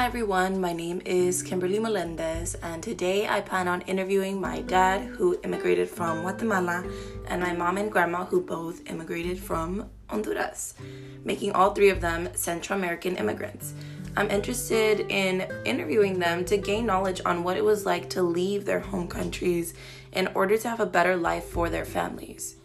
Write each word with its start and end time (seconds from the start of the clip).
Hi 0.00 0.06
everyone, 0.06 0.62
my 0.62 0.72
name 0.72 1.02
is 1.04 1.42
Kimberly 1.42 1.78
Melendez, 1.78 2.54
and 2.62 2.82
today 2.82 3.28
I 3.28 3.42
plan 3.42 3.68
on 3.68 3.82
interviewing 3.82 4.40
my 4.40 4.62
dad, 4.62 5.02
who 5.02 5.38
immigrated 5.44 5.90
from 5.90 6.22
Guatemala, 6.22 6.90
and 7.28 7.42
my 7.42 7.52
mom 7.52 7.76
and 7.76 7.92
grandma, 7.92 8.24
who 8.24 8.40
both 8.40 8.88
immigrated 8.88 9.38
from 9.38 9.90
Honduras, 10.08 10.72
making 11.22 11.52
all 11.52 11.74
three 11.74 11.90
of 11.90 12.00
them 12.00 12.30
Central 12.34 12.78
American 12.78 13.16
immigrants. 13.16 13.74
I'm 14.16 14.30
interested 14.30 15.00
in 15.10 15.46
interviewing 15.66 16.18
them 16.18 16.46
to 16.46 16.56
gain 16.56 16.86
knowledge 16.86 17.20
on 17.26 17.44
what 17.44 17.58
it 17.58 17.64
was 17.64 17.84
like 17.84 18.08
to 18.10 18.22
leave 18.22 18.64
their 18.64 18.80
home 18.80 19.06
countries 19.06 19.74
in 20.12 20.28
order 20.28 20.56
to 20.56 20.68
have 20.70 20.80
a 20.80 20.86
better 20.86 21.14
life 21.14 21.44
for 21.44 21.68
their 21.68 21.84
families. 21.84 22.56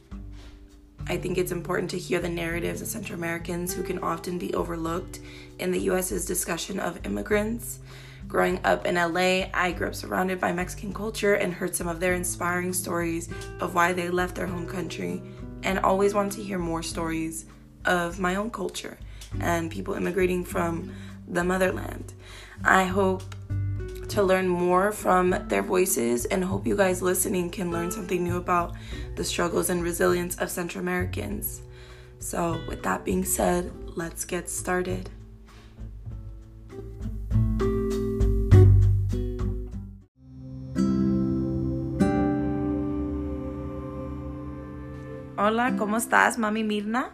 I 1.08 1.18
think 1.18 1.38
it's 1.38 1.52
important 1.52 1.92
to 1.92 2.00
hear 2.00 2.20
the 2.20 2.30
narratives 2.30 2.82
of 2.82 2.88
Central 2.88 3.18
Americans 3.18 3.74
who 3.74 3.84
can 3.84 4.00
often 4.00 4.40
be 4.40 4.54
overlooked 4.56 5.20
in 5.60 5.72
the 5.72 5.82
US's 5.82 6.26
discussion 6.26 6.80
of 6.80 7.06
immigrants. 7.06 7.80
Growing 8.28 8.60
up 8.64 8.88
in 8.88 8.96
LA, 8.96 9.48
I 9.54 9.72
grew 9.72 9.88
up 9.88 9.96
surrounded 9.96 10.42
by 10.42 10.52
Mexican 10.52 10.94
culture 10.94 11.36
and 11.36 11.54
heard 11.54 11.76
some 11.76 11.88
of 11.88 12.00
their 12.00 12.16
inspiring 12.16 12.74
stories 12.74 13.30
of 13.60 13.76
why 13.76 13.94
they 13.94 14.10
left 14.10 14.36
their 14.36 14.48
home 14.48 14.68
country, 14.68 15.22
and 15.62 15.78
always 15.80 16.16
wanted 16.16 16.32
to 16.34 16.44
hear 16.44 16.58
more 16.58 16.82
stories 16.82 17.46
of 17.86 18.20
my 18.20 18.36
own 18.36 18.50
culture 18.50 18.98
and 19.40 19.70
people 19.70 19.94
immigrating 19.94 20.44
from 20.44 20.92
the 21.28 21.44
motherland. 21.44 22.14
I 22.64 22.86
hope 22.86 23.35
to 24.16 24.24
learn 24.24 24.48
more 24.48 24.94
from 24.94 25.36
their 25.50 25.62
voices 25.62 26.24
and 26.24 26.42
hope 26.42 26.66
you 26.66 26.74
guys 26.74 27.02
listening 27.02 27.50
can 27.50 27.70
learn 27.70 27.92
something 27.92 28.24
new 28.24 28.38
about 28.38 28.72
the 29.16 29.24
struggles 29.26 29.70
and 29.70 29.84
resilience 29.84 30.38
of 30.38 30.50
Central 30.50 30.82
Americans. 30.82 31.62
So, 32.20 32.58
with 32.70 32.82
that 32.84 33.04
being 33.04 33.26
said, 33.26 33.74
let's 33.98 34.24
get 34.24 34.50
started. 34.50 35.10
Hola, 45.38 45.76
¿cómo 45.76 45.98
estás, 45.98 46.38
mami 46.38 46.64
Mirna? 46.64 47.12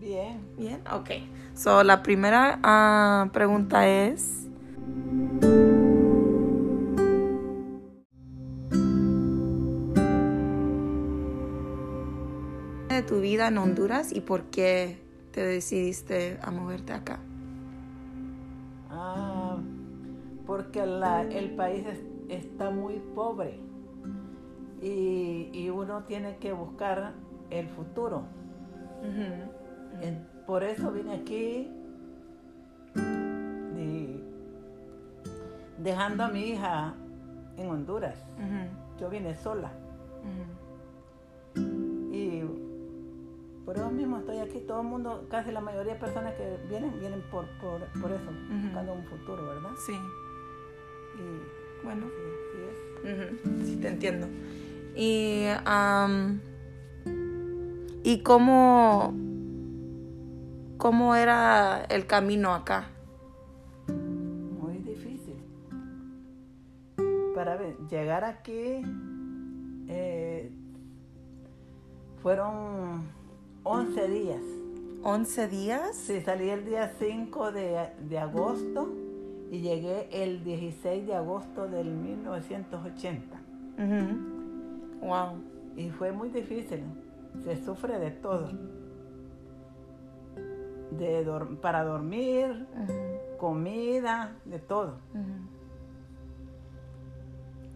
Bien. 0.00 0.40
Bien, 0.56 0.80
ok. 0.90 1.10
So, 1.52 1.84
la 1.84 2.02
primera 2.02 2.58
uh, 2.64 3.28
pregunta 3.32 3.86
es. 3.86 4.37
Tu 13.08 13.20
vida 13.20 13.48
en 13.48 13.56
Honduras 13.56 14.12
y 14.12 14.20
por 14.20 14.44
qué 14.50 15.02
te 15.32 15.40
decidiste 15.44 16.38
a 16.42 16.50
moverte 16.50 16.92
acá? 16.92 17.18
Ah, 18.90 19.56
porque 20.46 20.84
la, 20.84 21.22
el 21.22 21.56
país 21.56 21.86
es, 21.86 22.00
está 22.28 22.70
muy 22.70 23.00
pobre 23.14 23.58
y, 24.82 25.48
y, 25.54 25.70
uno 25.70 26.04
tiene 26.04 26.36
que 26.36 26.52
buscar 26.52 27.14
el 27.50 27.68
futuro. 27.68 28.24
Uh 29.02 29.06
-huh. 29.06 30.02
En, 30.02 30.26
por 30.46 30.62
eso 30.62 30.92
vine 30.92 31.14
aquí 31.14 31.68
y, 33.76 34.22
dejando 35.78 36.24
a 36.24 36.28
mi 36.28 36.50
hija 36.50 36.94
en 37.56 37.70
Honduras. 37.70 38.18
Uh 38.36 38.42
-huh. 38.42 39.00
Yo 39.00 39.08
vine 39.08 39.34
sola. 39.34 39.72
Uh 40.22 40.26
-huh. 40.26 40.67
Por 43.68 43.76
eso 43.76 43.90
mismo 43.90 44.16
estoy 44.16 44.38
aquí. 44.38 44.60
Todo 44.60 44.80
el 44.80 44.86
mundo, 44.86 45.26
casi 45.28 45.52
la 45.52 45.60
mayoría 45.60 45.92
de 45.92 46.00
personas 46.00 46.32
que 46.36 46.58
vienen, 46.70 46.98
vienen 47.00 47.20
por, 47.30 47.44
por, 47.60 47.82
por 48.00 48.10
eso, 48.10 48.30
buscando 48.62 48.94
un 48.94 49.04
futuro, 49.04 49.46
¿verdad? 49.46 49.72
Sí. 49.84 49.92
Y 49.92 51.84
bueno, 51.84 52.06
sí, 53.02 53.10
sí, 53.44 53.66
sí 53.66 53.76
te 53.76 53.88
entiendo. 53.88 54.26
Y, 54.96 55.48
um, 55.66 56.40
¿y 58.04 58.22
cómo, 58.22 59.12
cómo 60.78 61.14
era 61.14 61.84
el 61.90 62.06
camino 62.06 62.54
acá? 62.54 62.88
Muy 63.88 64.78
difícil. 64.78 65.36
Para 67.34 67.58
ver, 67.58 67.76
llegar 67.90 68.24
aquí 68.24 68.80
eh, 69.88 70.50
fueron 72.22 73.18
11 73.70 74.08
días. 74.08 74.42
¿11 75.02 75.48
días? 75.50 75.94
Sí, 75.94 76.22
salí 76.22 76.48
el 76.48 76.64
día 76.64 76.90
5 76.98 77.52
de, 77.52 77.90
de, 78.08 78.18
agosto 78.18 78.88
y 79.50 79.60
llegué 79.60 80.08
el 80.10 80.42
16 80.42 81.06
de 81.06 81.14
agosto 81.14 81.68
del 81.68 81.88
1980. 81.88 83.36
Uh 83.36 83.80
-huh. 83.82 85.00
Wow. 85.00 85.42
Y 85.76 85.90
fue 85.90 86.12
muy 86.12 86.30
difícil. 86.30 86.82
Se 87.44 87.62
sufre 87.62 87.98
de 87.98 88.10
todo. 88.10 88.48
De 90.90 91.22
dor 91.24 91.60
para 91.60 91.84
dormir, 91.84 92.66
uh 92.74 92.86
-huh. 92.86 93.36
comida, 93.36 94.34
de 94.46 94.60
todo. 94.60 94.98
Uh 95.12 95.18
-huh. 95.18 95.46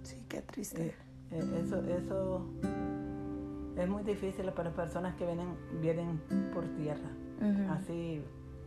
Sí, 0.04 0.24
qué 0.26 0.41
triste. 0.41 0.94
Eh, 1.30 1.62
eso, 1.62 1.82
eso 1.84 2.47
es 3.77 3.88
muy 3.88 4.03
difícil 4.03 4.47
para 4.53 4.65
las 4.65 4.75
personas 4.75 5.15
que 5.16 5.25
vienen, 5.27 5.49
vienen 5.81 6.21
por 6.53 6.65
tierra, 6.77 7.10
uh 7.41 7.44
-huh. 7.44 7.71
así 7.71 8.22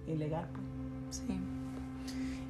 ilegal. 0.08 0.48
Pues. 0.52 1.18
Sí. 1.18 1.40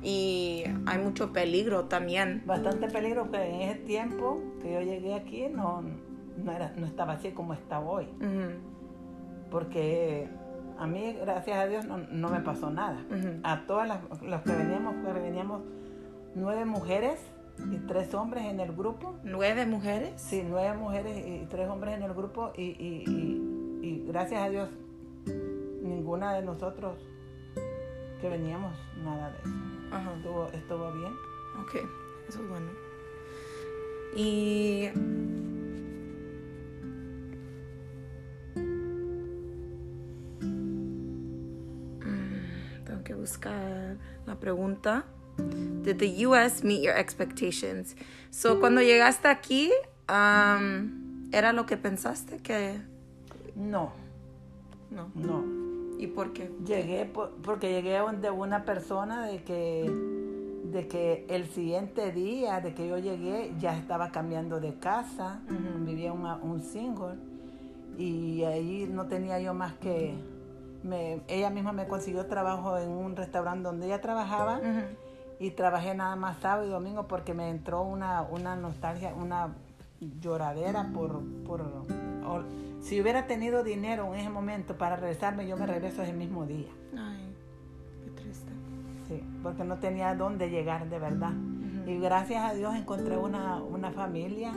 Y 0.03 0.63
hay 0.85 0.99
mucho 0.99 1.33
peligro 1.33 1.85
también. 1.85 2.43
Bastante 2.45 2.87
peligro, 2.87 3.23
porque 3.23 3.43
en 3.43 3.61
ese 3.61 3.79
tiempo 3.81 4.41
que 4.61 4.73
yo 4.73 4.81
llegué 4.81 5.15
aquí 5.15 5.47
no, 5.49 5.83
no, 6.37 6.51
era, 6.51 6.73
no 6.77 6.85
estaba 6.85 7.13
así 7.13 7.31
como 7.31 7.53
está 7.53 7.79
hoy. 7.79 8.05
Uh 8.19 8.23
-huh. 8.23 8.55
Porque 9.49 10.27
a 10.77 10.85
mí, 10.85 11.17
gracias 11.19 11.57
a 11.57 11.65
Dios, 11.65 11.85
no, 11.85 11.97
no 11.97 12.29
me 12.29 12.41
pasó 12.41 12.69
nada. 12.69 13.03
Uh 13.09 13.13
-huh. 13.13 13.39
A 13.43 13.65
todas 13.65 13.87
las 13.87 13.99
los 14.21 14.41
que 14.41 14.51
veníamos, 14.51 14.95
pues 15.03 15.13
veníamos 15.15 15.61
nueve 16.35 16.65
mujeres 16.65 17.19
y 17.57 17.77
tres 17.87 18.13
hombres 18.13 18.45
en 18.45 18.59
el 18.59 18.75
grupo. 18.75 19.15
¿Nueve 19.23 19.65
mujeres? 19.65 20.21
Sí, 20.21 20.43
nueve 20.47 20.77
mujeres 20.77 21.25
y 21.25 21.45
tres 21.47 21.69
hombres 21.69 21.95
en 21.95 22.03
el 22.03 22.13
grupo 22.13 22.51
y, 22.55 22.63
y, 22.63 23.03
y, 23.07 23.87
y 23.87 24.05
gracias 24.07 24.41
a 24.41 24.49
Dios 24.49 24.69
ninguna 25.81 26.33
de 26.33 26.41
nosotros 26.43 26.97
que 28.21 28.29
veníamos 28.29 28.73
nada 29.03 29.31
de 29.31 29.37
eso. 29.39 29.49
Ajá. 29.91 30.13
Estuvo, 30.15 30.47
estuvo 30.47 30.91
bien. 30.93 31.13
Ok, 31.61 31.75
eso 32.27 32.41
es 32.41 32.49
bueno. 32.49 32.71
Y... 34.15 34.89
Mm, 42.01 42.83
tengo 42.85 43.03
que 43.03 43.13
buscar 43.13 43.97
la 44.25 44.39
pregunta. 44.39 45.05
Did 45.37 45.99
the 45.99 46.25
US 46.25 46.63
meet 46.63 46.81
your 46.83 46.97
expectations? 46.97 47.95
So, 48.31 48.59
cuando 48.59 48.81
llegaste 48.81 49.27
aquí, 49.27 49.71
um, 50.09 51.29
¿era 51.31 51.53
lo 51.53 51.65
que 51.65 51.77
pensaste 51.77 52.37
que...? 52.39 52.81
No. 53.55 53.91
No. 54.89 55.11
No. 55.13 55.43
¿Y 55.99 56.07
por 56.07 56.33
qué? 56.33 56.51
Llegué 56.65 57.05
por, 57.05 57.29
porque 57.43 57.69
llegué 57.71 57.99
de 58.21 58.29
una 58.31 58.65
persona 58.65 59.25
de 59.27 59.43
que, 59.43 59.89
de 60.71 60.87
que 60.87 61.25
el 61.29 61.45
siguiente 61.49 62.11
día 62.11 62.59
de 62.59 62.73
que 62.73 62.87
yo 62.87 62.97
llegué 62.97 63.53
ya 63.59 63.77
estaba 63.77 64.11
cambiando 64.11 64.59
de 64.59 64.73
casa, 64.79 65.41
Uh 65.49 65.53
-huh. 65.53 65.85
vivía 65.85 66.11
una, 66.11 66.35
un 66.37 66.61
single 66.61 67.15
y 67.97 68.43
ahí 68.43 68.87
no 68.91 69.05
tenía 69.07 69.39
yo 69.39 69.53
más 69.53 69.73
que... 69.75 70.15
Me, 70.83 71.21
ella 71.27 71.49
misma 71.49 71.71
me 71.71 71.87
consiguió 71.87 72.25
trabajo 72.25 72.77
en 72.77 72.89
un 72.89 73.15
restaurante 73.15 73.63
donde 73.63 73.85
ella 73.87 74.01
trabajaba. 74.01 74.59
Uh 74.59 74.65
-huh. 74.65 74.85
Y 75.39 75.51
trabajé 75.51 75.95
nada 75.95 76.15
más 76.15 76.37
sábado 76.37 76.67
y 76.67 76.69
domingo 76.69 77.07
porque 77.07 77.33
me 77.33 77.49
entró 77.49 77.83
una, 77.83 78.21
una 78.23 78.55
nostalgia, 78.55 79.13
una 79.13 79.55
lloradera 80.21 80.89
por, 80.93 81.21
por 81.45 81.61
o, 81.61 82.43
si 82.81 83.01
hubiera 83.01 83.27
tenido 83.27 83.63
dinero 83.63 84.13
en 84.13 84.19
ese 84.19 84.29
momento 84.29 84.77
para 84.77 84.95
regresarme, 84.95 85.47
yo 85.47 85.57
me 85.57 85.65
regreso 85.65 86.03
ese 86.03 86.13
mismo 86.13 86.45
día. 86.45 86.69
Ay, 86.97 87.35
qué 88.03 88.11
triste. 88.11 88.51
Sí, 89.07 89.23
porque 89.41 89.63
no 89.63 89.77
tenía 89.77 90.13
dónde 90.15 90.49
llegar 90.49 90.89
de 90.89 90.99
verdad. 90.99 91.31
Uh 91.31 91.85
-huh. 91.85 91.89
Y 91.89 91.99
gracias 91.99 92.43
a 92.43 92.53
Dios 92.53 92.75
encontré 92.75 93.17
una, 93.17 93.61
una 93.61 93.91
familia 93.91 94.53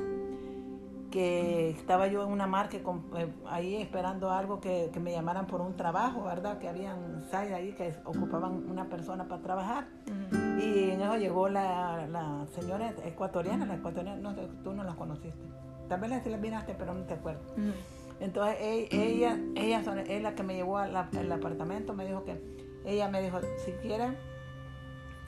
que 1.11 1.71
estaba 1.71 2.07
yo 2.09 2.23
en 2.23 2.31
una 2.31 2.47
marca 2.47 2.77
eh, 2.77 3.33
ahí 3.47 3.77
esperando 3.77 4.31
algo 4.31 4.61
que, 4.61 4.91
que, 4.93 5.01
me 5.01 5.13
llamaran 5.13 5.47
por 5.47 5.63
un 5.63 5.75
trabajo, 5.75 6.25
¿verdad? 6.25 6.59
Que 6.59 6.69
habían 6.69 7.25
ahí 7.33 7.73
que 7.73 7.95
ocupaban 8.05 8.69
una 8.71 8.85
persona 8.91 9.25
para 9.27 9.41
trabajar. 9.41 9.87
Uh 10.07 10.11
-huh. 10.11 10.38
Y 10.59 10.91
en 10.91 11.01
eso 11.01 11.17
llegó 11.17 11.49
la, 11.49 12.07
la, 12.09 12.47
señora 12.55 12.93
ecuatoriana, 13.05 13.67
la 13.67 13.77
ecuatoriana, 13.77 14.21
no, 14.21 14.35
tú 14.65 14.73
no 14.73 14.85
la 14.85 14.95
conociste. 14.95 15.47
Tal 15.89 16.01
vez 16.01 16.27
la 16.27 16.37
miraste, 16.37 16.75
pero 16.75 16.95
no 16.95 17.05
te 17.05 17.15
acuerdas. 17.15 17.43
Uh 17.57 17.61
-huh. 17.61 17.73
Entonces 18.21 18.57
ella, 18.61 19.39
ella, 19.55 19.81
ella 19.81 20.03
es 20.09 20.23
la 20.23 20.35
que 20.35 20.43
me 20.43 20.55
llevó 20.55 20.79
al, 20.79 20.97
al 20.97 21.33
apartamento, 21.33 21.95
me 21.95 22.05
dijo 22.05 22.25
que, 22.25 22.41
ella 22.85 23.09
me 23.09 23.23
dijo, 23.23 23.39
si 23.65 23.73
quieren, 23.73 24.17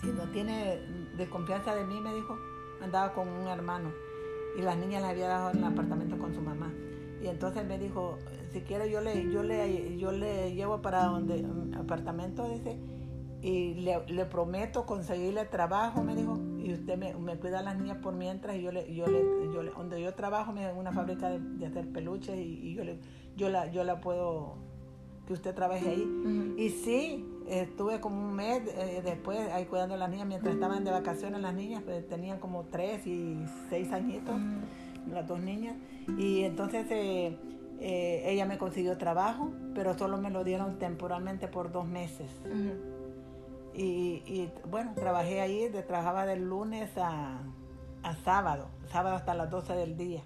si 0.00 0.08
no 0.08 0.24
tiene 0.30 0.80
desconfianza 1.16 1.74
de 1.74 1.84
mí, 1.84 2.00
me 2.00 2.12
dijo, 2.14 2.36
andaba 2.82 3.12
con 3.12 3.28
un 3.28 3.46
hermano 3.46 3.90
y 4.56 4.62
las 4.62 4.76
niñas 4.76 5.02
las 5.02 5.12
había 5.12 5.28
dejado 5.28 5.50
en 5.50 5.58
el 5.58 5.64
apartamento 5.64 6.18
con 6.18 6.34
su 6.34 6.40
mamá. 6.40 6.72
Y 7.22 7.28
entonces 7.28 7.64
me 7.66 7.78
dijo, 7.78 8.18
si 8.52 8.62
quiere 8.62 8.90
yo 8.90 9.00
le, 9.00 9.30
yo 9.30 9.42
le, 9.42 9.96
yo 9.98 10.10
le 10.10 10.54
llevo 10.54 10.80
para 10.80 11.04
donde, 11.04 11.46
apartamento, 11.76 12.48
dice, 12.48 12.78
y 13.42 13.74
le, 13.74 14.24
prometo 14.26 14.84
conseguirle 14.84 15.46
trabajo, 15.46 16.02
me 16.02 16.14
dijo, 16.14 16.38
y 16.58 16.74
usted 16.74 16.98
me, 16.98 17.36
cuida 17.38 17.60
a 17.60 17.62
las 17.62 17.78
niñas 17.78 17.98
por 17.98 18.14
mientras, 18.14 18.56
y 18.56 18.62
yo 18.62 18.70
le, 18.70 18.94
yo 18.94 19.06
le, 19.06 19.22
yo 19.52 19.62
le 19.62 19.70
donde 19.70 20.02
yo 20.02 20.14
trabajo, 20.14 20.52
me 20.52 20.68
en 20.68 20.76
una 20.76 20.92
fábrica 20.92 21.30
de, 21.30 21.66
hacer 21.66 21.90
peluches, 21.90 22.38
y, 22.38 22.74
yo, 22.74 22.84
le, 22.84 22.98
yo, 23.36 23.48
la, 23.48 23.70
yo 23.70 23.82
la 23.84 24.00
puedo, 24.00 24.56
que 25.26 25.32
usted 25.32 25.54
trabaje 25.54 25.88
ahí. 25.88 26.54
Y 26.58 26.68
sí, 26.68 27.26
estuve 27.48 28.00
como 28.00 28.28
un 28.28 28.34
mes 28.34 28.62
eh, 28.76 29.00
después 29.02 29.38
ahí 29.52 29.64
cuidando 29.64 29.94
a 29.94 29.98
las 29.98 30.10
niñas, 30.10 30.26
mientras 30.26 30.54
estaban 30.54 30.84
de 30.84 30.90
vacaciones 30.90 31.40
las 31.40 31.54
niñas, 31.54 31.82
pues 31.82 32.06
tenían 32.08 32.38
como 32.40 32.64
tres 32.64 33.06
y 33.06 33.38
seis 33.70 33.90
añitos, 33.90 34.34
las 35.10 35.26
dos 35.26 35.40
niñas, 35.40 35.76
y 36.18 36.42
entonces... 36.42 36.86
Eh, 36.90 37.38
eh, 37.82 38.24
ella 38.26 38.44
me 38.44 38.58
consiguió 38.58 38.98
trabajo, 38.98 39.50
pero 39.74 39.96
solo 39.96 40.18
me 40.18 40.28
lo 40.28 40.44
dieron 40.44 40.78
temporalmente 40.78 41.48
por 41.48 41.72
dos 41.72 41.88
meses. 41.88 42.30
Y, 43.74 44.50
bueno, 44.68 44.92
trabajé 44.94 45.40
ahí, 45.40 45.68
de, 45.68 45.82
trabajaba 45.82 46.26
de 46.26 46.36
lunes 46.36 46.90
a, 46.96 47.38
sábado, 48.24 48.68
sábado 48.90 49.16
hasta 49.16 49.34
las 49.34 49.50
12 49.50 49.74
del 49.74 49.96
día. 49.96 50.22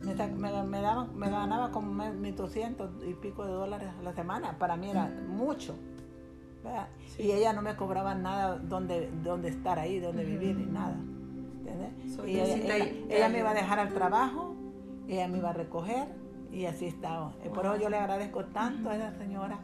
me, 0.00 0.14
me, 0.14 1.30
ganaba 1.30 1.70
como 1.70 1.92
1.200 2.04 3.08
y 3.08 3.14
pico 3.14 3.44
de 3.44 3.52
dólares 3.52 3.90
a 3.98 4.02
la 4.02 4.12
semana. 4.12 4.58
Para 4.58 4.76
mí 4.76 4.90
era 4.90 5.06
mucho. 5.28 5.76
Y 7.18 7.32
ella 7.32 7.52
no 7.52 7.62
me 7.62 7.74
cobraba 7.76 8.14
nada 8.14 8.58
donde, 8.58 9.10
donde 9.22 9.48
estar 9.48 9.78
ahí, 9.78 10.00
donde 10.00 10.24
vivir, 10.24 10.56
ni 10.56 10.66
nada. 10.66 10.96
y 12.26 12.38
ella, 12.38 13.28
me 13.28 13.38
iba 13.38 13.50
a 13.50 13.54
dejar 13.54 13.78
al 13.78 13.92
trabajo, 13.92 14.54
ella 15.08 15.28
me 15.28 15.38
iba 15.38 15.50
a 15.50 15.52
recoger 15.52 16.08
y 16.52 16.66
así 16.66 16.86
estaba. 16.86 17.32
Por 17.54 17.64
eso 17.64 17.76
yo 17.76 17.88
le 17.88 17.96
agradezco 17.96 18.44
tanto 18.46 18.90
a 18.90 18.96
esa 18.96 19.16
señora. 19.18 19.58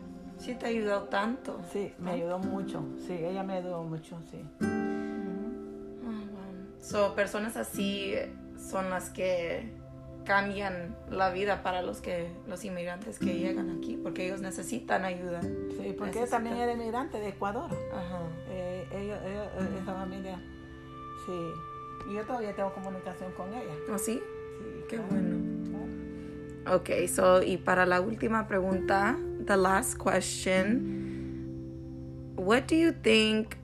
Sí, 0.45 0.55
te 0.55 0.67
ayudó 0.67 1.05
tanto. 1.05 1.59
Sí, 1.73 1.95
me 1.99 2.11
ayudó 2.11 2.39
mucho. 2.39 2.85
Sí, 3.07 3.15
ella 3.15 3.43
me 3.43 3.55
ayudó 3.55 3.83
mucho, 3.83 4.19
sí. 4.31 4.45
So, 6.81 7.15
personas 7.15 7.57
así 7.57 8.15
son 8.59 8.91
las 8.91 9.09
que 9.09 9.73
cambian 10.27 10.95
la 11.11 11.31
vida 11.31 11.63
para 11.63 11.81
los 11.81 12.03
que 12.03 12.31
los 12.47 12.63
inmigrantes 12.65 13.19
que 13.19 13.39
llegan 13.39 13.71
aquí, 13.79 13.97
porque 13.97 14.27
ellos 14.27 14.43
necesitan 14.43 15.05
ayuda. 15.05 15.41
Sí, 15.41 15.95
porque 15.97 16.19
ella 16.19 16.29
también 16.29 16.57
era 16.57 16.73
inmigrante 16.73 17.19
de 17.21 17.29
Ecuador. 17.29 17.71
Ajá. 17.95 18.21
Eh, 18.51 18.87
eh, 18.93 19.49
esa 19.81 19.95
familia, 19.95 20.39
sí. 21.25 22.11
Y 22.11 22.15
yo 22.17 22.27
todavía 22.27 22.55
tengo 22.55 22.73
comunicación 22.75 23.33
con 23.33 23.49
ella. 23.55 23.73
¿Oh, 23.91 23.97
sí? 23.97 24.23
Sí. 24.59 24.85
Qué 24.91 24.99
bueno. 24.99 25.55
Ok, 26.67 26.91
so, 27.09 27.43
y 27.43 27.59
para 27.59 27.87
la 27.87 28.01
última 28.01 28.47
pregunta, 28.47 29.19
the 29.47 29.57
last 29.57 29.99
question, 29.99 31.43
what 32.37 32.67
do 32.67 32.77
you 32.77 32.93
think? 32.93 33.59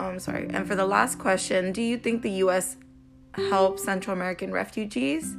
Oh, 0.00 0.06
I'm 0.06 0.18
sorry. 0.18 0.48
And 0.50 0.66
for 0.66 0.74
the 0.74 0.86
last 0.86 1.18
question, 1.18 1.72
do 1.72 1.82
you 1.82 1.98
think 1.98 2.22
the 2.22 2.30
U.S. 2.46 2.76
helps 3.50 3.84
Central 3.84 4.14
American 4.16 4.52
refugees? 4.52 5.34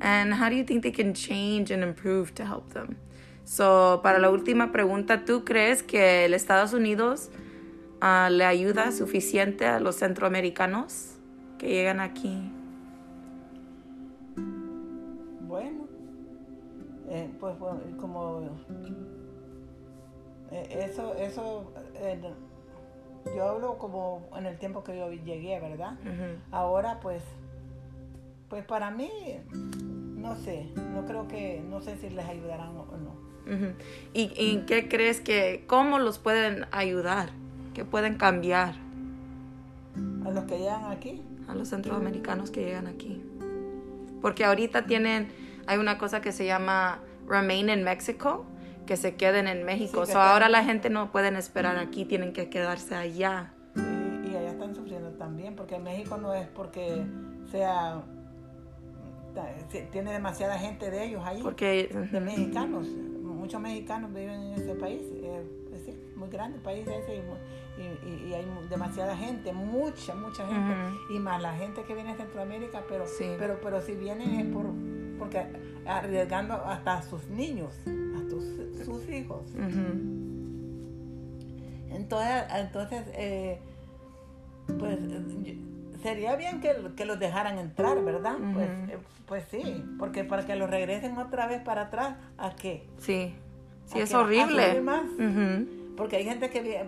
And 0.00 0.34
how 0.34 0.48
do 0.48 0.56
you 0.56 0.64
think 0.64 0.82
they 0.82 0.90
can 0.90 1.14
change 1.14 1.70
and 1.70 1.82
improve 1.82 2.34
to 2.34 2.44
help 2.44 2.74
them? 2.74 2.98
So, 3.44 4.00
para 4.02 4.18
la 4.18 4.28
última 4.28 4.72
pregunta, 4.72 5.24
¿tú 5.24 5.44
crees 5.44 5.82
que 5.82 6.24
el 6.24 6.34
Estados 6.34 6.72
Unidos 6.72 7.30
uh, 8.02 8.28
le 8.28 8.44
ayuda 8.44 8.90
suficiente 8.92 9.66
a 9.66 9.78
los 9.80 9.96
centroamericanos 9.96 11.14
que 11.58 11.68
llegan 11.68 12.00
aquí? 12.00 12.50
Eh, 17.08 17.30
pues, 17.38 17.54
como 18.00 18.42
eh, 20.50 20.88
eso, 20.90 21.14
eso, 21.14 21.72
yo 23.34 23.48
hablo 23.48 23.78
como 23.78 24.28
en 24.36 24.46
el 24.46 24.58
tiempo 24.58 24.82
que 24.82 24.98
yo 24.98 25.10
llegué, 25.12 25.60
¿verdad? 25.60 25.98
Ahora 26.50 27.00
pues, 27.00 27.22
pues 28.48 28.64
para 28.64 28.90
mí, 28.90 29.10
no 29.52 30.36
sé, 30.36 30.72
no 30.94 31.04
creo 31.06 31.28
que, 31.28 31.62
no 31.68 31.80
sé 31.80 31.96
si 31.96 32.10
les 32.10 32.26
ayudarán 32.26 32.76
o 32.76 32.96
no. 32.96 33.26
¿Y, 34.12 34.32
¿Y 34.36 34.64
qué 34.66 34.88
crees 34.88 35.20
que, 35.20 35.64
cómo 35.66 35.98
los 35.98 36.18
pueden 36.18 36.66
ayudar? 36.72 37.30
¿Qué 37.74 37.84
pueden 37.84 38.16
cambiar? 38.16 38.74
¿A 40.24 40.30
los 40.30 40.44
que 40.44 40.58
llegan 40.58 40.84
aquí? 40.90 41.22
A 41.46 41.54
los 41.54 41.68
centroamericanos 41.68 42.50
que 42.50 42.64
llegan 42.64 42.86
aquí. 42.86 43.22
Porque 44.20 44.44
ahorita 44.44 44.86
tienen 44.86 45.28
hay 45.66 45.78
una 45.78 45.98
cosa 45.98 46.20
que 46.20 46.32
se 46.32 46.46
llama 46.46 47.00
Remain 47.26 47.68
in 47.68 47.84
Mexico, 47.84 48.44
que 48.86 48.96
se 48.96 49.16
queden 49.16 49.48
en 49.48 49.64
México. 49.64 50.04
ahora 50.14 50.48
la 50.48 50.64
gente 50.64 50.90
no 50.90 51.10
pueden 51.10 51.36
esperar 51.36 51.76
aquí, 51.78 52.04
tienen 52.04 52.32
que 52.32 52.48
quedarse 52.48 52.94
allá. 52.94 53.52
Y, 53.74 54.30
y 54.30 54.36
allá 54.36 54.50
están 54.50 54.74
sufriendo 54.74 55.10
también, 55.12 55.56
porque 55.56 55.78
México 55.78 56.16
no 56.16 56.34
es 56.34 56.46
porque 56.48 57.04
sea 57.50 58.02
tiene 59.92 60.12
demasiada 60.12 60.58
gente 60.58 60.90
de 60.90 61.04
ellos 61.04 61.22
ahí, 61.24 61.42
porque, 61.42 61.88
de 62.10 62.20
mexicanos. 62.20 62.86
Muchos 62.86 63.60
mexicanos 63.60 64.12
viven 64.12 64.40
en 64.40 64.52
ese 64.54 64.74
país. 64.74 65.02
es 65.02 66.16
muy 66.16 66.28
grande 66.28 66.56
el 66.56 66.62
país 66.62 66.86
ese 66.86 67.22
y, 67.78 68.32
hay 68.32 68.46
demasiada 68.70 69.16
gente, 69.16 69.52
mucha, 69.52 70.14
mucha 70.14 70.46
gente. 70.46 70.74
Y 71.10 71.18
más 71.18 71.40
la 71.42 71.54
gente 71.54 71.82
que 71.84 71.94
viene 71.94 72.12
de 72.12 72.16
Centroamérica, 72.16 72.82
pero, 72.88 73.04
pero, 73.38 73.58
pero 73.62 73.80
si 73.82 73.94
vienen 73.94 74.40
es 74.40 74.46
por 74.46 74.66
porque 75.18 75.46
arriesgando 75.86 76.54
hasta 76.54 76.98
a 76.98 77.02
sus 77.02 77.26
niños, 77.28 77.72
a 77.86 78.30
sus, 78.84 79.08
hijos. 79.08 79.42
Entonces, 81.90 82.44
entonces 82.54 83.02
eh, 83.14 83.58
pues 84.78 84.98
sería 86.02 86.36
bien 86.36 86.60
que, 86.60 87.04
los 87.04 87.18
dejaran 87.18 87.58
entrar, 87.58 88.02
¿verdad? 88.04 88.36
pues, 88.54 88.68
eh, 88.68 88.98
pues 89.26 89.44
sí, 89.50 89.84
porque 89.98 90.24
para 90.24 90.46
que 90.46 90.56
los 90.56 90.70
regresen 90.70 91.18
otra 91.18 91.46
vez 91.46 91.62
para 91.62 91.82
atrás, 91.82 92.16
¿a 92.38 92.54
qué? 92.54 92.86
Sí, 92.98 93.34
sí, 93.86 93.98
es 93.98 94.14
horrible. 94.14 94.82
Porque 95.96 96.16
hay 96.16 96.24
gente 96.24 96.50
que 96.50 96.84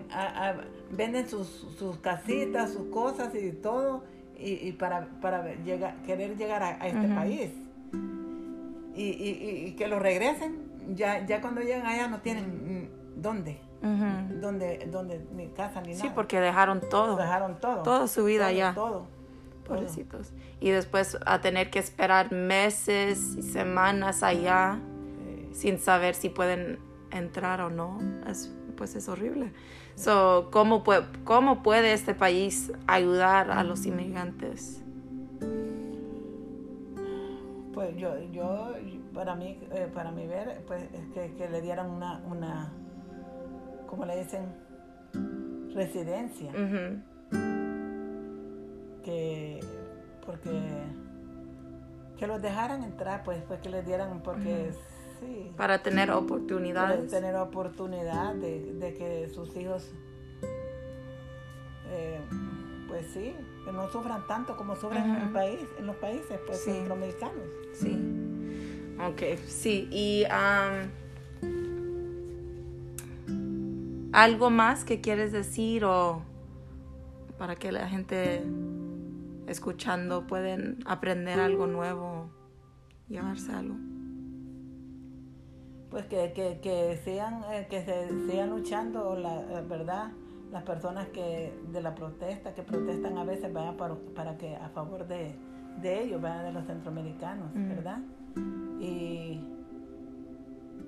venden 0.91 1.27
sus, 1.27 1.47
sus, 1.77 1.97
casitas, 1.97 2.71
sus 2.71 2.87
cosas 2.89 3.33
y 3.33 3.51
todo, 3.51 4.03
y, 4.37 4.71
para, 4.73 5.07
para 5.19 5.55
llegar, 5.55 5.95
querer 6.03 6.37
llegar 6.37 6.63
a, 6.63 6.87
este 6.87 7.07
país 7.09 7.51
y, 9.01 9.75
que 9.77 9.87
lo 9.87 9.99
regresen, 9.99 10.95
ya, 10.95 11.25
ya 11.25 11.41
cuando 11.41 11.61
llegan 11.61 11.85
allá 11.85 12.07
no 12.07 12.21
tienen 12.21 12.89
dónde. 13.15 13.59
Dónde, 13.81 15.25
ni 15.33 15.47
casa 15.49 15.81
ni 15.81 15.93
nada. 15.93 16.01
Sí, 16.01 16.11
porque 16.13 16.39
dejaron 16.39 16.81
todo. 16.89 17.15
Dejaron 17.15 17.59
todo. 17.59 17.83
Toda 17.83 18.07
su 18.07 18.25
vida 18.25 18.47
allá. 18.47 18.73
Todo. 18.75 19.07
Pobrecitos. 19.65 20.31
Y 20.59 20.71
después 20.71 21.17
a 21.25 21.41
tener 21.41 21.69
que 21.69 21.79
esperar 21.79 22.31
meses 22.31 23.35
y 23.37 23.43
semanas 23.43 24.23
allá 24.23 24.79
sin 25.53 25.79
saber 25.79 26.15
si 26.15 26.29
pueden 26.29 26.79
entrar 27.11 27.61
o 27.61 27.69
no. 27.69 27.99
Es, 28.27 28.53
pues 28.75 28.95
es 28.95 29.07
horrible. 29.07 29.53
So, 29.95 30.49
¿cómo, 30.51 30.83
puede, 30.83 31.05
¿Cómo 31.23 31.61
puede 31.63 31.93
este 31.93 32.15
país 32.15 32.71
ayudar 32.87 33.51
a 33.51 33.63
los 33.63 33.85
inmigrantes? 33.85 34.81
Pues 37.73 37.95
yo, 37.97 38.17
yo 38.31 38.73
para 39.13 39.35
mí, 39.35 39.59
eh, 39.71 39.89
para 39.93 40.11
mí 40.11 40.25
ver, 40.25 40.63
pues 40.65 40.83
que, 41.13 41.33
que, 41.35 41.49
le 41.49 41.61
dieran 41.61 41.89
una, 41.89 42.23
una, 42.25 42.73
¿cómo 43.87 44.05
le 44.05 44.17
dicen? 44.17 44.47
Residencia. 45.73 46.51
Que, 49.03 49.59
porque, 50.25 50.61
que 52.17 52.27
los 52.27 52.41
dejaran 52.41 52.83
entrar, 52.83 53.23
pues, 53.23 53.43
pues 53.47 53.59
que 53.61 53.69
les 53.69 53.85
dieran, 53.85 54.21
porque 54.21 54.71
sí. 55.19 55.51
Para 55.55 55.83
tener 55.83 56.11
oportunidades. 56.11 56.97
Para 56.97 57.09
tener 57.09 57.35
oportunidad 57.35 58.33
de, 58.35 58.73
de 58.73 58.93
que 58.95 59.29
sus 59.29 59.55
hijos, 59.55 59.91
eh, 61.91 62.19
pues 62.89 63.05
sí, 63.13 63.33
que 63.63 63.71
no 63.71 63.89
sufran 63.89 64.27
tanto 64.27 64.57
como 64.57 64.75
sufren 64.75 65.03
en 65.03 65.15
el 65.15 65.29
país, 65.29 65.59
en 65.77 65.85
los 65.85 65.95
países 65.95 66.39
pues, 66.45 66.63
centroamericanos. 66.63 67.47
Sí. 67.73 67.97
Ok, 69.07 69.39
sí. 69.47 69.87
Y 69.91 70.25
algo 74.11 74.49
más 74.49 74.83
que 74.83 74.99
quieres 74.99 75.31
decir 75.31 75.85
o 75.85 76.23
para 77.37 77.55
que 77.55 77.71
la 77.71 77.87
gente 77.87 78.43
escuchando 79.47 80.27
pueden 80.27 80.79
aprender 80.85 81.39
algo 81.39 81.67
nuevo, 81.67 82.29
llevarse 83.07 83.51
algo. 83.51 83.75
Pues 85.89 86.05
que, 86.05 86.33
que, 86.33 86.59
que 86.61 86.99
sigan, 87.03 87.41
eh, 87.51 87.67
que 87.69 87.83
se 87.83 88.09
sigan 88.29 88.51
luchando, 88.51 89.15
la, 89.15 89.61
verdad, 89.61 90.11
las 90.51 90.63
personas 90.63 91.07
que 91.09 91.53
de 91.71 91.81
la 91.81 91.93
protesta, 91.93 92.53
que 92.53 92.63
protestan 92.63 93.17
a 93.17 93.23
veces, 93.23 93.53
vayan 93.53 93.77
para, 93.77 93.95
para 94.15 94.37
que 94.37 94.55
a 94.55 94.69
favor 94.69 95.07
de, 95.07 95.35
de 95.81 96.03
ellos, 96.03 96.21
vayan 96.21 96.45
de 96.45 96.53
los 96.53 96.65
centroamericanos, 96.65 97.51
¿verdad? 97.53 97.99
Y, 98.79 99.41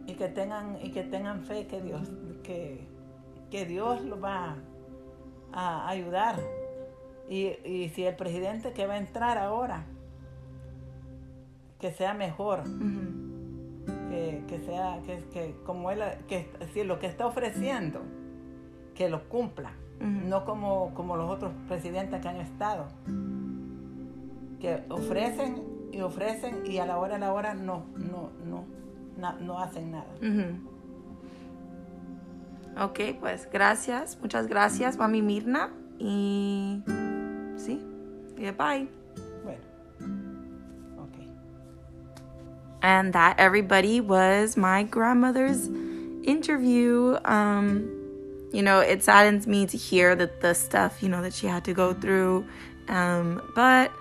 y, 0.08 0.14
que 0.18 0.28
tengan, 0.30 0.78
y 0.82 0.92
que 0.92 1.04
tengan 1.04 1.44
fe 1.44 1.68
que 1.68 1.82
Dios, 1.82 2.10
que, 2.44 2.88
que 3.50 3.66
Dios 3.66 4.02
los 4.04 4.24
va 4.24 4.56
a 5.54 5.88
ayudar. 5.90 6.40
Y, 7.30 7.50
y 7.64 7.90
si 7.90 8.04
el 8.04 8.16
presidente 8.16 8.74
que 8.74 8.88
va 8.88 8.96
a 8.96 8.98
entrar 8.98 9.38
ahora, 9.38 9.86
que 11.80 11.92
sea 11.92 12.14
mejor, 12.14 12.64
que, 14.10 14.44
que, 14.48 14.60
sea, 14.60 15.02
que, 15.06 15.24
que 15.32 15.56
como 15.66 15.92
él, 15.92 16.02
que 16.28 16.50
si 16.74 16.84
lo 16.84 17.00
que 17.00 17.08
está 17.08 17.28
ofreciendo, 17.28 18.02
que 18.96 19.10
lo 19.10 19.28
cumpla, 19.30 19.74
no 20.00 20.46
como, 20.46 20.94
como 20.94 21.16
los 21.16 21.30
otros 21.30 21.52
presidentes 21.68 22.22
que 22.22 22.28
han 22.28 22.38
estado, 22.38 22.88
que 24.60 24.84
ofrecen 24.90 25.64
y 25.92 26.02
ofrecen 26.02 26.66
y 26.66 26.78
a 26.78 26.86
la 26.86 26.98
hora 26.98 27.16
a 27.16 27.20
la 27.20 27.34
hora 27.34 27.54
no, 27.54 27.86
no, 27.96 28.32
no, 28.46 28.66
no, 29.40 29.60
hacen 29.60 29.92
nada. 29.92 30.08
Ok, 32.80 33.00
pues 33.20 33.50
gracias, 33.52 34.18
muchas 34.22 34.48
gracias, 34.48 34.98
mami 34.98 35.22
Mirna. 35.22 35.72
Y 36.00 36.82
sí, 37.58 37.80
y 38.38 38.50
bye. 38.52 38.88
Bueno, 39.44 39.62
ok. 40.98 41.28
And 42.82 43.14
that, 43.14 43.36
everybody, 43.38 44.02
was 44.02 44.58
my 44.58 44.84
grandmother's 44.84 45.68
interview. 46.24 47.18
Um, 47.26 48.01
you 48.52 48.62
know, 48.62 48.80
it 48.80 49.04
saddens 49.04 49.48
me 49.48 49.66
to 49.68 49.78
hear 49.78 50.16
that 50.16 50.42
the 50.42 50.54
stuff, 50.54 51.02
you 51.02 51.10
know, 51.10 51.22
that 51.22 51.34
she 51.34 51.48
had 51.48 51.64
to 51.66 51.74
go 51.74 51.94
through. 51.94 52.46
Um, 52.88 53.42
but 53.56 53.92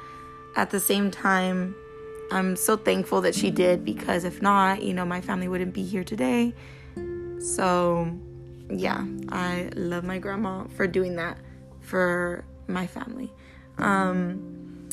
at 0.56 0.70
the 0.70 0.80
same 0.80 1.10
time, 1.10 1.74
I'm 2.32 2.56
so 2.56 2.76
thankful 2.76 3.20
that 3.22 3.34
she 3.34 3.50
did 3.50 3.84
because 3.84 4.24
if 4.24 4.42
not, 4.42 4.82
you 4.82 4.94
know, 4.94 5.04
my 5.04 5.20
family 5.20 5.48
wouldn't 5.48 5.74
be 5.74 5.84
here 5.84 6.04
today. 6.04 6.52
So, 7.40 8.12
yeah, 8.68 9.04
I 9.30 9.70
love 9.74 10.04
my 10.04 10.18
grandma 10.18 10.64
for 10.76 10.86
doing 10.86 11.16
that 11.16 11.38
for 11.80 12.44
my 12.66 12.86
family. 12.86 13.32
Um, 13.78 14.88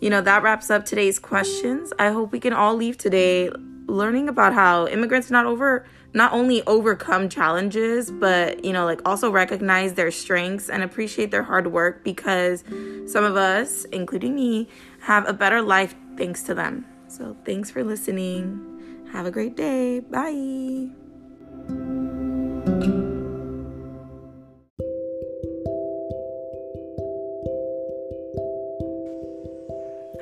you 0.00 0.10
know, 0.10 0.20
that 0.20 0.42
wraps 0.42 0.70
up 0.70 0.84
today's 0.84 1.18
questions. 1.18 1.92
I 1.98 2.10
hope 2.10 2.32
we 2.32 2.40
can 2.40 2.52
all 2.52 2.74
leave 2.74 2.98
today 2.98 3.50
learning 3.86 4.28
about 4.28 4.52
how 4.54 4.86
immigrants 4.88 5.30
not 5.30 5.46
over 5.46 5.86
not 6.14 6.32
only 6.32 6.62
overcome 6.66 7.28
challenges, 7.28 8.10
but 8.10 8.64
you 8.64 8.72
know, 8.72 8.84
like 8.84 9.00
also 9.04 9.30
recognize 9.30 9.94
their 9.94 10.10
strengths 10.10 10.70
and 10.70 10.82
appreciate 10.82 11.30
their 11.30 11.42
hard 11.42 11.66
work 11.66 12.04
because 12.04 12.64
some 13.06 13.24
of 13.24 13.36
us, 13.36 13.84
including 13.86 14.34
me, 14.34 14.68
have 15.00 15.28
a 15.28 15.32
better 15.32 15.60
life 15.60 15.94
thanks 16.16 16.42
to 16.44 16.54
them. 16.54 16.86
So, 17.08 17.36
thanks 17.44 17.70
for 17.70 17.84
listening. 17.84 19.06
Have 19.12 19.26
a 19.26 19.30
great 19.30 19.56
day. 19.56 20.00
Bye. 20.00 20.90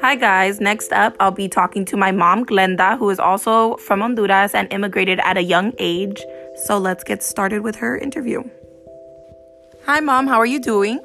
Hi, 0.03 0.17
guys. 0.17 0.61
Next 0.61 0.93
up, 0.93 1.15
I'll 1.21 1.31
be 1.31 1.49
talking 1.49 1.85
to 1.85 1.97
my 1.97 2.11
mom, 2.11 2.45
Glenda, 2.45 2.99
who 2.99 3.09
is 3.11 3.21
also 3.21 3.77
from 3.77 4.01
Honduras 4.01 4.53
and 4.53 4.67
immigrated 4.73 5.21
at 5.23 5.37
a 5.37 5.43
young 5.45 5.75
age. 5.79 6.21
So 6.65 6.77
let's 6.77 7.05
get 7.05 7.23
started 7.23 7.63
with 7.63 7.77
her 7.77 7.97
interview. 7.97 8.43
Hi, 9.87 10.01
mom. 10.01 10.27
How 10.27 10.39
are 10.39 10.47
you 10.55 10.59
doing? 10.59 10.99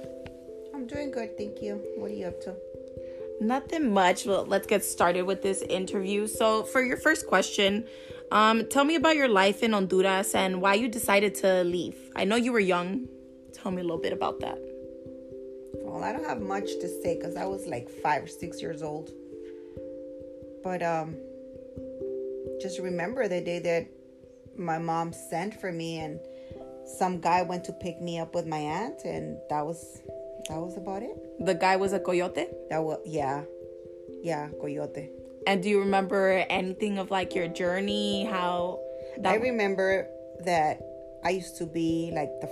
I'm 0.74 0.88
doing 0.88 1.12
good. 1.12 1.38
Thank 1.38 1.62
you. 1.62 1.80
What 1.98 2.10
are 2.10 2.16
you 2.16 2.26
up 2.26 2.42
to? 2.42 2.56
Nothing 3.40 3.94
much. 3.94 4.26
Well, 4.26 4.46
let's 4.48 4.66
get 4.66 4.84
started 4.84 5.28
with 5.28 5.44
this 5.44 5.62
interview. 5.62 6.26
So, 6.26 6.64
for 6.64 6.82
your 6.82 6.98
first 6.98 7.28
question, 7.28 7.86
um, 8.32 8.68
tell 8.68 8.84
me 8.84 8.96
about 8.96 9.16
your 9.16 9.28
life 9.28 9.62
in 9.62 9.74
Honduras 9.74 10.34
and 10.34 10.60
why 10.60 10.74
you 10.74 10.88
decided 10.88 11.36
to 11.36 11.64
leave. 11.64 11.98
I 12.16 12.26
know 12.26 12.36
you 12.36 12.52
were 12.52 12.60
young. 12.60 13.08
Tell 13.54 13.72
me 13.72 13.82
a 13.82 13.84
little 13.84 14.02
bit 14.02 14.12
about 14.12 14.40
that. 14.40 14.58
I 16.04 16.12
don't 16.12 16.26
have 16.26 16.42
much 16.42 16.66
to 16.82 16.88
say 17.02 17.16
because 17.16 17.36
I 17.36 17.46
was 17.46 17.68
like 17.68 17.90
five 17.90 18.24
or 18.24 18.28
six 18.28 18.62
years 18.62 18.82
old. 18.82 19.12
But 20.64 20.84
um, 20.84 21.16
just 22.62 22.80
remember 22.80 23.28
the 23.28 23.42
day 23.42 23.60
that 23.60 23.88
my 24.58 24.78
mom 24.78 25.14
sent 25.14 25.60
for 25.60 25.72
me 25.72 26.00
and 26.00 26.20
some 26.98 27.20
guy 27.20 27.42
went 27.44 27.64
to 27.66 27.74
pick 27.74 28.02
me 28.02 28.20
up 28.20 28.34
with 28.34 28.48
my 28.48 28.58
aunt 28.58 29.04
and 29.06 29.38
that 29.50 29.66
was 29.66 30.02
that 30.50 30.60
was 30.60 30.78
about 30.78 31.04
it. 31.04 31.46
The 31.46 31.54
guy 31.54 31.76
was 31.76 31.94
a 31.94 32.00
coyote? 32.00 32.48
That 32.70 32.84
was 32.84 33.00
yeah. 33.06 33.44
Yeah, 34.24 34.50
coyote. 34.60 35.10
And 35.46 35.62
do 35.62 35.70
you 35.70 35.80
remember 35.80 36.46
anything 36.50 36.98
of 36.98 37.12
like 37.12 37.36
your 37.36 37.48
journey? 37.48 38.26
How 38.26 38.80
I 39.24 39.36
remember 39.36 40.08
that 40.46 40.82
I 41.24 41.32
used 41.32 41.58
to 41.58 41.66
be 41.66 42.12
like 42.14 42.30
the 42.42 42.48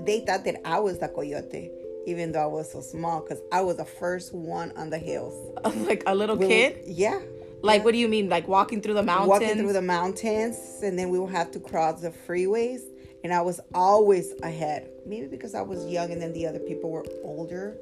they 0.00 0.20
thought 0.20 0.44
that 0.44 0.60
I 0.64 0.78
was 0.78 0.98
the 0.98 1.08
coyote 1.08 1.70
even 2.06 2.32
though 2.32 2.42
I 2.42 2.46
was 2.46 2.70
so 2.70 2.80
small, 2.80 3.20
because 3.20 3.40
I 3.52 3.60
was 3.60 3.76
the 3.76 3.84
first 3.84 4.34
one 4.34 4.72
on 4.76 4.90
the 4.90 4.98
hills. 4.98 5.34
like 5.86 6.02
a 6.06 6.14
little 6.14 6.36
we 6.36 6.46
kid? 6.46 6.82
yeah. 6.86 7.20
Like, 7.60 7.80
yeah. 7.80 7.84
what 7.84 7.92
do 7.92 7.98
you 7.98 8.08
mean? 8.08 8.28
Like 8.28 8.46
walking 8.48 8.80
through 8.80 8.94
the 8.94 9.02
mountains? 9.02 9.28
Walking 9.28 9.56
through 9.56 9.72
the 9.72 9.82
mountains, 9.82 10.56
and 10.82 10.98
then 10.98 11.10
we 11.10 11.18
would 11.18 11.32
have 11.32 11.50
to 11.52 11.60
cross 11.60 12.00
the 12.00 12.10
freeways, 12.10 12.82
and 13.24 13.32
I 13.32 13.42
was 13.42 13.60
always 13.74 14.32
ahead. 14.42 14.90
Maybe 15.06 15.26
because 15.26 15.54
I 15.54 15.62
was 15.62 15.84
young, 15.86 16.12
and 16.12 16.22
then 16.22 16.32
the 16.32 16.46
other 16.46 16.60
people 16.60 16.90
were 16.90 17.04
older, 17.22 17.76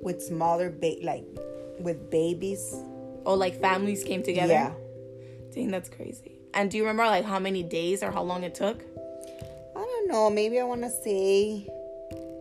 with 0.00 0.22
smaller, 0.22 0.70
ba- 0.70 0.96
like 1.02 1.24
with 1.80 2.10
babies. 2.10 2.74
Oh, 3.26 3.34
like 3.34 3.60
families 3.60 4.04
came 4.04 4.22
together. 4.22 4.52
Yeah. 4.52 4.72
Dang, 5.52 5.70
that's 5.70 5.88
crazy. 5.88 6.38
And 6.54 6.70
do 6.70 6.76
you 6.76 6.84
remember 6.84 7.04
like 7.04 7.24
how 7.24 7.38
many 7.38 7.62
days 7.62 8.02
or 8.02 8.10
how 8.10 8.22
long 8.22 8.44
it 8.44 8.54
took? 8.54 8.82
I 9.76 9.80
don't 9.80 10.08
know. 10.08 10.30
Maybe 10.30 10.58
I 10.58 10.64
want 10.64 10.82
to 10.82 10.90
say 10.90 11.68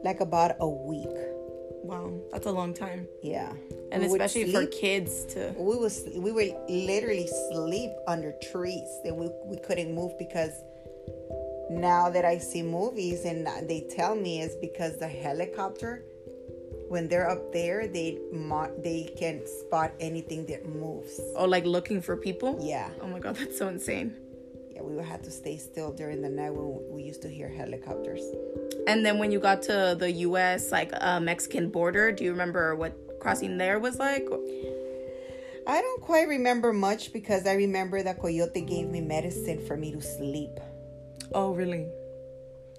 like 0.03 0.19
about 0.19 0.55
a 0.59 0.67
week. 0.67 1.15
Wow, 1.83 2.11
that's 2.31 2.47
a 2.47 2.51
long 2.51 2.73
time. 2.73 3.07
Yeah, 3.21 3.53
and 3.91 4.01
we 4.01 4.07
especially 4.07 4.51
for 4.51 4.65
kids 4.65 5.25
to. 5.33 5.53
We 5.57 5.77
was 5.77 6.07
we 6.15 6.31
were 6.31 6.47
literally 6.67 7.27
sleep 7.51 7.91
under 8.07 8.33
trees, 8.51 8.89
and 9.05 9.15
we 9.15 9.29
we 9.45 9.57
couldn't 9.57 9.93
move 9.93 10.17
because 10.19 10.51
now 11.69 12.09
that 12.09 12.25
I 12.25 12.37
see 12.37 12.61
movies 12.61 13.25
and 13.25 13.47
they 13.67 13.87
tell 13.89 14.15
me 14.15 14.41
is 14.41 14.55
because 14.55 14.97
the 14.97 15.07
helicopter, 15.07 16.03
when 16.87 17.07
they're 17.07 17.29
up 17.29 17.51
there, 17.53 17.87
they 17.87 18.19
they 18.83 19.13
can 19.17 19.45
spot 19.45 19.91
anything 19.99 20.45
that 20.47 20.67
moves. 20.67 21.19
Oh, 21.35 21.45
like 21.45 21.65
looking 21.65 22.01
for 22.01 22.17
people? 22.17 22.59
Yeah. 22.61 22.89
Oh 23.01 23.07
my 23.07 23.19
god, 23.19 23.35
that's 23.35 23.57
so 23.57 23.67
insane. 23.67 24.15
Yeah, 24.71 24.81
we 24.81 24.95
would 24.95 25.05
have 25.05 25.21
to 25.23 25.31
stay 25.31 25.57
still 25.57 25.91
during 25.91 26.21
the 26.21 26.29
night 26.29 26.53
when 26.53 26.93
we 26.93 27.03
used 27.03 27.21
to 27.23 27.29
hear 27.29 27.49
helicopters. 27.49 28.21
And 28.85 29.05
then 29.05 29.17
when 29.17 29.31
you 29.31 29.39
got 29.39 29.61
to 29.63 29.95
the 29.97 30.11
U.S. 30.11 30.71
like 30.71 30.91
uh, 30.99 31.19
Mexican 31.19 31.69
border, 31.69 32.11
do 32.11 32.23
you 32.23 32.31
remember 32.31 32.75
what 32.75 32.95
crossing 33.19 33.57
there 33.57 33.79
was 33.79 33.97
like? 33.97 34.27
I 35.67 35.81
don't 35.81 36.01
quite 36.01 36.27
remember 36.29 36.71
much 36.71 37.11
because 37.11 37.45
I 37.45 37.53
remember 37.55 38.01
that 38.01 38.21
Coyote 38.21 38.61
gave 38.61 38.87
me 38.87 39.01
medicine 39.01 39.65
for 39.65 39.75
me 39.75 39.91
to 39.91 40.01
sleep. 40.01 40.59
Oh, 41.33 41.53
really? 41.53 41.87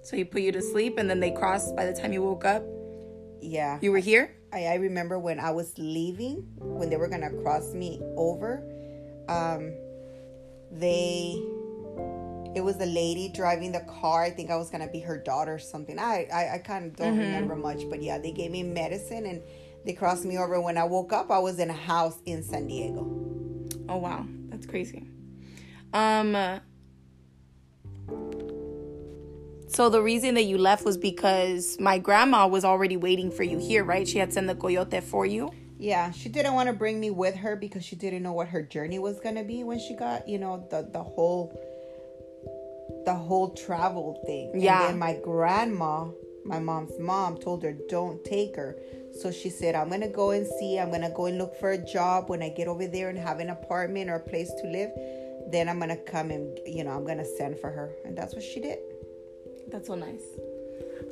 So 0.01 0.17
he 0.17 0.23
put 0.23 0.41
you 0.41 0.51
to 0.51 0.61
sleep 0.61 0.97
and 0.97 1.07
then 1.07 1.19
they 1.19 1.29
crossed 1.31 1.75
by 1.75 1.85
the 1.85 1.93
time 1.93 2.13
you 2.13 2.23
woke 2.23 2.45
up? 2.45 2.63
Yeah. 3.41 3.77
You 3.81 3.91
were 3.91 3.99
here? 3.99 4.35
I, 4.51 4.65
I 4.65 4.75
remember 4.75 5.19
when 5.19 5.39
I 5.39 5.51
was 5.51 5.77
leaving, 5.77 6.47
when 6.57 6.89
they 6.89 6.97
were 6.97 7.07
going 7.07 7.21
to 7.21 7.29
cross 7.43 7.73
me 7.73 8.01
over, 8.17 8.63
um, 9.27 9.71
they 10.71 11.35
it 12.55 12.61
was 12.61 12.77
the 12.77 12.85
lady 12.85 13.29
driving 13.29 13.71
the 13.71 13.81
car. 13.81 14.23
I 14.23 14.31
think 14.31 14.49
I 14.49 14.55
was 14.55 14.69
gonna 14.69 14.87
be 14.87 14.99
her 14.99 15.17
daughter 15.17 15.55
or 15.55 15.59
something. 15.59 15.99
I 15.99 16.27
I, 16.33 16.55
I 16.55 16.57
kind 16.59 16.85
of 16.85 16.95
don't 16.95 17.13
mm-hmm. 17.13 17.21
remember 17.21 17.55
much, 17.55 17.89
but 17.89 18.01
yeah, 18.01 18.17
they 18.17 18.31
gave 18.31 18.51
me 18.51 18.63
medicine 18.63 19.25
and 19.25 19.41
they 19.85 19.93
crossed 19.93 20.25
me 20.25 20.37
over. 20.37 20.59
When 20.59 20.77
I 20.77 20.83
woke 20.83 21.13
up, 21.13 21.31
I 21.31 21.39
was 21.39 21.59
in 21.59 21.69
a 21.69 21.73
house 21.73 22.19
in 22.25 22.43
San 22.43 22.67
Diego. 22.67 23.01
Oh 23.87 23.97
wow, 23.97 24.25
that's 24.49 24.65
crazy. 24.65 25.07
Um. 25.93 26.61
So 29.67 29.87
the 29.87 30.01
reason 30.01 30.33
that 30.33 30.43
you 30.43 30.57
left 30.57 30.83
was 30.83 30.97
because 30.97 31.79
my 31.79 31.99
grandma 31.99 32.47
was 32.47 32.65
already 32.65 32.97
waiting 32.97 33.29
for 33.29 33.43
you 33.43 33.59
here, 33.59 33.83
right? 33.83 34.07
She 34.07 34.17
had 34.17 34.33
sent 34.33 34.47
the 34.47 34.55
coyote 34.55 34.99
for 34.99 35.27
you. 35.27 35.51
Yeah, 35.77 36.11
she 36.11 36.27
didn't 36.27 36.55
want 36.55 36.67
to 36.67 36.73
bring 36.73 36.99
me 36.99 37.11
with 37.11 37.35
her 37.35 37.55
because 37.55 37.85
she 37.85 37.95
didn't 37.95 38.23
know 38.23 38.33
what 38.33 38.49
her 38.49 38.63
journey 38.63 38.99
was 38.99 39.19
gonna 39.19 39.43
be 39.43 39.63
when 39.63 39.79
she 39.79 39.95
got, 39.95 40.27
you 40.27 40.39
know, 40.39 40.67
the 40.71 40.89
the 40.91 41.01
whole 41.01 41.57
the 43.05 43.13
whole 43.13 43.49
travel 43.51 44.21
thing. 44.25 44.51
Yeah. 44.55 44.89
And 44.89 44.99
my 44.99 45.17
grandma, 45.23 46.07
my 46.45 46.59
mom's 46.59 46.97
mom, 46.99 47.37
told 47.37 47.63
her, 47.63 47.75
don't 47.87 48.23
take 48.23 48.55
her. 48.55 48.77
So 49.19 49.31
she 49.31 49.49
said, 49.49 49.75
I'm 49.75 49.89
going 49.89 50.01
to 50.01 50.07
go 50.07 50.31
and 50.31 50.45
see. 50.59 50.79
I'm 50.79 50.89
going 50.89 51.01
to 51.01 51.13
go 51.15 51.25
and 51.25 51.37
look 51.37 51.55
for 51.59 51.71
a 51.71 51.77
job. 51.77 52.29
When 52.29 52.41
I 52.41 52.49
get 52.49 52.67
over 52.67 52.87
there 52.87 53.09
and 53.09 53.17
have 53.17 53.39
an 53.39 53.49
apartment 53.49 54.09
or 54.09 54.15
a 54.15 54.19
place 54.19 54.51
to 54.61 54.67
live, 54.67 54.91
then 55.51 55.67
I'm 55.67 55.77
going 55.77 55.89
to 55.89 55.97
come 55.97 56.31
and, 56.31 56.59
you 56.65 56.83
know, 56.83 56.91
I'm 56.91 57.05
going 57.05 57.17
to 57.17 57.25
send 57.37 57.59
for 57.59 57.71
her. 57.71 57.91
And 58.05 58.17
that's 58.17 58.33
what 58.33 58.43
she 58.43 58.59
did. 58.59 58.79
That's 59.71 59.87
so 59.87 59.95
nice. 59.95 60.23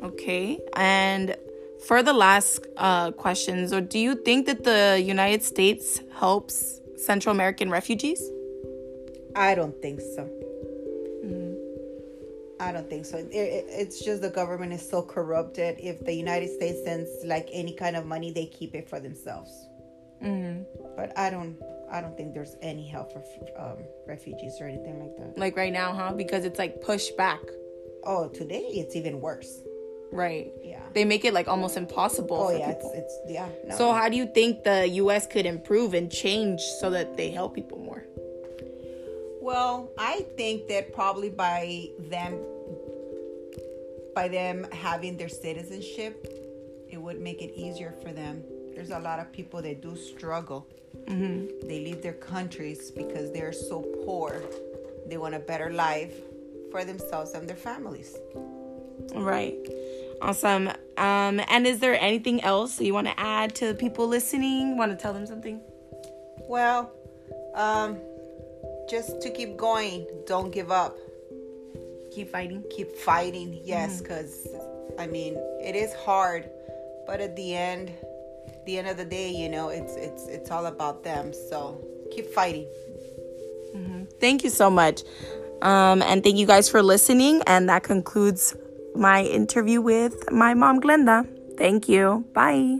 Okay. 0.03 0.59
And 0.75 1.35
for 1.85 2.03
the 2.03 2.13
last 2.13 2.65
uh, 2.77 3.11
questions, 3.11 3.73
or 3.73 3.81
do 3.81 3.99
you 3.99 4.15
think 4.15 4.45
that 4.45 4.63
the 4.63 5.01
United 5.03 5.43
States 5.43 6.01
helps 6.13 6.81
Central 6.95 7.33
American 7.33 7.69
refugees? 7.69 8.21
I 9.35 9.53
don't 9.55 9.79
think 9.81 10.01
so. 10.01 10.29
I 12.59 12.71
don't 12.71 12.89
think 12.89 13.05
so. 13.05 13.17
It, 13.17 13.27
it- 13.33 13.65
it's 13.69 14.03
just 14.03 14.21
the 14.21 14.29
government 14.29 14.73
is 14.73 14.87
so 14.87 15.01
corrupted. 15.01 15.77
If 15.79 16.03
the 16.05 16.13
United 16.13 16.49
States 16.49 16.83
sends 16.83 17.09
like 17.25 17.49
any 17.51 17.73
kind 17.73 17.95
of 17.95 18.05
money, 18.05 18.31
they 18.31 18.45
keep 18.47 18.73
it 18.75 18.89
for 18.89 18.99
themselves. 18.99 19.67
But 20.95 21.17
I 21.17 21.29
don't. 21.29 21.57
I 21.89 22.01
don't 22.01 22.17
think 22.17 22.33
there's 22.33 22.55
any 22.61 22.85
help 22.87 23.13
for 23.13 23.23
um, 23.57 23.77
refugees 24.07 24.57
or 24.59 24.67
anything 24.67 24.99
like 24.99 25.15
that. 25.17 25.37
Like 25.37 25.55
right 25.55 25.71
now, 25.71 25.93
huh? 25.93 26.11
Because 26.13 26.43
it's 26.43 26.59
like 26.59 26.81
pushed 26.81 27.15
back. 27.15 27.39
Oh, 28.03 28.27
today 28.27 28.65
it's 28.71 28.95
even 28.95 29.21
worse. 29.21 29.61
Right. 30.11 30.51
Yeah. 30.63 30.81
They 30.93 31.05
make 31.05 31.23
it 31.23 31.33
like 31.33 31.47
almost 31.47 31.77
impossible. 31.77 32.35
Oh 32.49 32.57
yeah, 32.57 32.73
people. 32.73 32.91
it's 32.95 33.13
it's 33.13 33.31
yeah. 33.31 33.47
No. 33.67 33.77
So 33.77 33.91
how 33.93 34.09
do 34.09 34.17
you 34.17 34.25
think 34.25 34.63
the 34.63 34.87
U.S. 35.03 35.27
could 35.27 35.45
improve 35.45 35.93
and 35.93 36.11
change 36.11 36.61
so 36.79 36.89
that 36.89 37.15
they 37.15 37.29
help 37.29 37.53
people 37.55 37.77
more? 37.77 38.03
Well, 39.47 39.89
I 39.97 40.25
think 40.35 40.67
that 40.67 40.93
probably 40.93 41.29
by 41.29 41.91
them 41.97 42.37
by 44.13 44.27
them 44.27 44.67
having 44.73 45.15
their 45.15 45.29
citizenship, 45.29 46.27
it 46.89 46.97
would 46.97 47.21
make 47.21 47.41
it 47.41 47.53
easier 47.55 47.93
for 48.03 48.11
them. 48.11 48.43
There's 48.75 48.89
a 48.89 48.99
lot 48.99 49.19
of 49.19 49.31
people 49.31 49.61
that 49.61 49.81
do 49.81 49.95
struggle. 49.95 50.67
They 51.07 51.79
leave 51.79 52.01
their 52.01 52.19
countries 52.33 52.91
because 52.91 53.31
they're 53.31 53.53
so 53.53 53.83
poor. 54.03 54.43
They 55.05 55.17
want 55.17 55.33
a 55.33 55.39
better 55.39 55.71
life 55.71 56.15
for 56.69 56.83
themselves 56.83 57.31
and 57.31 57.47
their 57.47 57.55
families. 57.55 58.17
Right. 59.15 59.55
Awesome. 60.21 60.67
Um, 60.97 61.39
and 61.47 61.65
is 61.65 61.79
there 61.79 61.97
anything 62.01 62.43
else 62.43 62.81
you 62.81 62.93
want 62.93 63.07
to 63.07 63.17
add 63.17 63.55
to 63.55 63.67
the 63.67 63.75
people 63.75 64.07
listening? 64.07 64.75
Want 64.77 64.91
to 64.91 64.97
tell 64.97 65.13
them 65.13 65.25
something? 65.25 65.61
Well, 66.49 66.91
um, 67.55 67.97
just 68.89 69.21
to 69.21 69.29
keep 69.29 69.57
going, 69.57 70.07
don't 70.25 70.51
give 70.51 70.71
up. 70.71 70.97
Keep 72.11 72.31
fighting. 72.31 72.63
keep 72.71 72.91
fighting 72.95 73.61
yes 73.63 74.01
because 74.01 74.47
i 74.97 75.05
mean 75.05 75.35
it 75.61 75.75
is 75.75 75.93
hard 75.93 76.49
but 77.05 77.21
at 77.21 77.35
the 77.35 77.53
end 77.53 77.91
the 78.65 78.79
end 78.79 78.87
of 78.87 78.97
the 78.97 79.05
day 79.05 79.29
you 79.29 79.47
know 79.47 79.69
it's 79.69 79.95
it's 79.95 80.25
it's 80.25 80.49
all 80.49 80.65
about 80.65 81.03
them 81.03 81.31
so 81.31 81.79
keep 82.09 82.25
fighting 82.33 82.65
Thank 84.19 84.43
you 84.43 84.49
so 84.49 84.69
much. 84.69 85.03
Um, 85.61 86.01
and 86.01 86.23
thank 86.23 86.37
you 86.37 86.45
guys 86.45 86.69
for 86.69 86.81
listening. 86.81 87.41
And 87.47 87.69
that 87.69 87.83
concludes 87.83 88.55
my 88.95 89.23
interview 89.23 89.81
with 89.81 90.31
my 90.31 90.53
mom, 90.53 90.81
Glenda. 90.81 91.27
Thank 91.57 91.89
you. 91.89 92.25
Bye. 92.33 92.79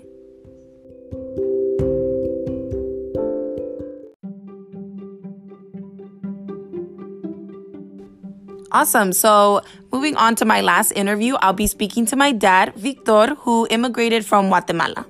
Awesome. 8.77 9.12
So, 9.12 9.62
moving 9.91 10.15
on 10.17 10.36
to 10.36 10.46
my 10.46 10.62
last 10.62 10.91
interview, 10.91 11.34
I'll 11.41 11.51
be 11.51 11.65
speaking 11.65 12.05
to 12.13 12.15
my 12.15 12.31
dad, 12.31 12.75
Victor, 12.75 13.34
who 13.41 13.65
immigrated 13.72 14.24
from 14.24 14.50
Guatemala. 14.50 15.03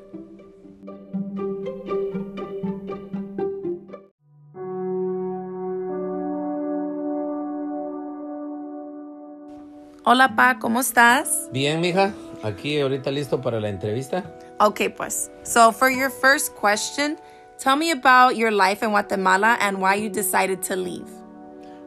Hola, 10.05 10.31
Pa, 10.37 10.55
¿cómo 10.61 10.79
estás? 10.79 11.51
Bien, 11.51 11.81
mija, 11.81 12.13
aquí 12.43 12.79
ahorita 12.79 13.11
listo 13.11 13.41
para 13.41 13.59
la 13.59 13.67
entrevista. 13.67 14.23
Okay, 14.61 14.87
pues. 14.87 15.29
So, 15.43 15.73
for 15.73 15.89
your 15.89 16.09
first 16.09 16.55
question, 16.55 17.17
tell 17.59 17.75
me 17.75 17.91
about 17.91 18.37
your 18.37 18.51
life 18.51 18.81
in 18.81 18.91
Guatemala 18.91 19.57
and 19.59 19.81
why 19.81 19.95
you 19.95 20.09
decided 20.09 20.63
to 20.63 20.77
leave. 20.77 21.16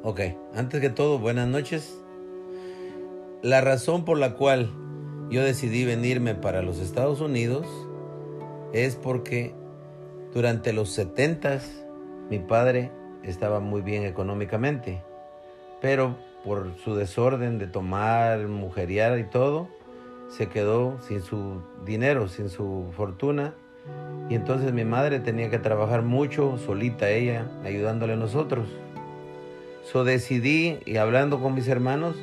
Ok, 0.02 0.20
antes 0.54 0.80
que 0.80 0.88
todo, 0.88 1.18
buenas 1.18 1.46
noches. 1.46 2.00
La 3.42 3.60
razón 3.60 4.06
por 4.06 4.16
la 4.16 4.32
cual 4.32 4.70
yo 5.28 5.42
decidí 5.42 5.84
venirme 5.84 6.34
para 6.34 6.62
los 6.62 6.78
Estados 6.78 7.20
Unidos 7.20 7.66
es 8.72 8.96
porque 8.96 9.54
durante 10.32 10.72
los 10.72 10.88
70 10.92 11.60
mi 12.30 12.38
padre 12.38 12.90
estaba 13.24 13.60
muy 13.60 13.82
bien 13.82 14.04
económicamente, 14.04 15.02
pero 15.82 16.16
por 16.46 16.78
su 16.82 16.94
desorden 16.94 17.58
de 17.58 17.66
tomar, 17.66 18.48
mujeriar 18.48 19.18
y 19.18 19.24
todo, 19.24 19.68
se 20.30 20.48
quedó 20.48 20.98
sin 21.02 21.20
su 21.20 21.60
dinero, 21.84 22.26
sin 22.28 22.48
su 22.48 22.86
fortuna. 22.96 23.52
Y 24.30 24.34
entonces 24.34 24.72
mi 24.72 24.86
madre 24.86 25.20
tenía 25.20 25.50
que 25.50 25.58
trabajar 25.58 26.00
mucho, 26.00 26.56
solita 26.56 27.10
ella, 27.10 27.50
ayudándole 27.64 28.14
a 28.14 28.16
nosotros. 28.16 28.66
So 29.90 30.04
decidí, 30.04 30.78
y 30.86 30.98
hablando 30.98 31.40
con 31.40 31.54
mis 31.54 31.66
hermanos, 31.66 32.16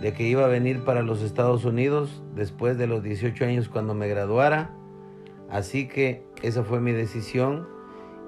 de 0.00 0.12
que 0.12 0.24
iba 0.24 0.44
a 0.44 0.48
venir 0.48 0.82
para 0.82 1.02
los 1.02 1.22
Estados 1.22 1.64
Unidos 1.64 2.22
después 2.34 2.78
de 2.78 2.88
los 2.88 3.02
18 3.02 3.44
años 3.44 3.68
cuando 3.68 3.94
me 3.94 4.08
graduara. 4.08 4.70
Así 5.48 5.86
que 5.86 6.24
esa 6.42 6.64
fue 6.64 6.80
mi 6.80 6.90
decisión. 6.90 7.68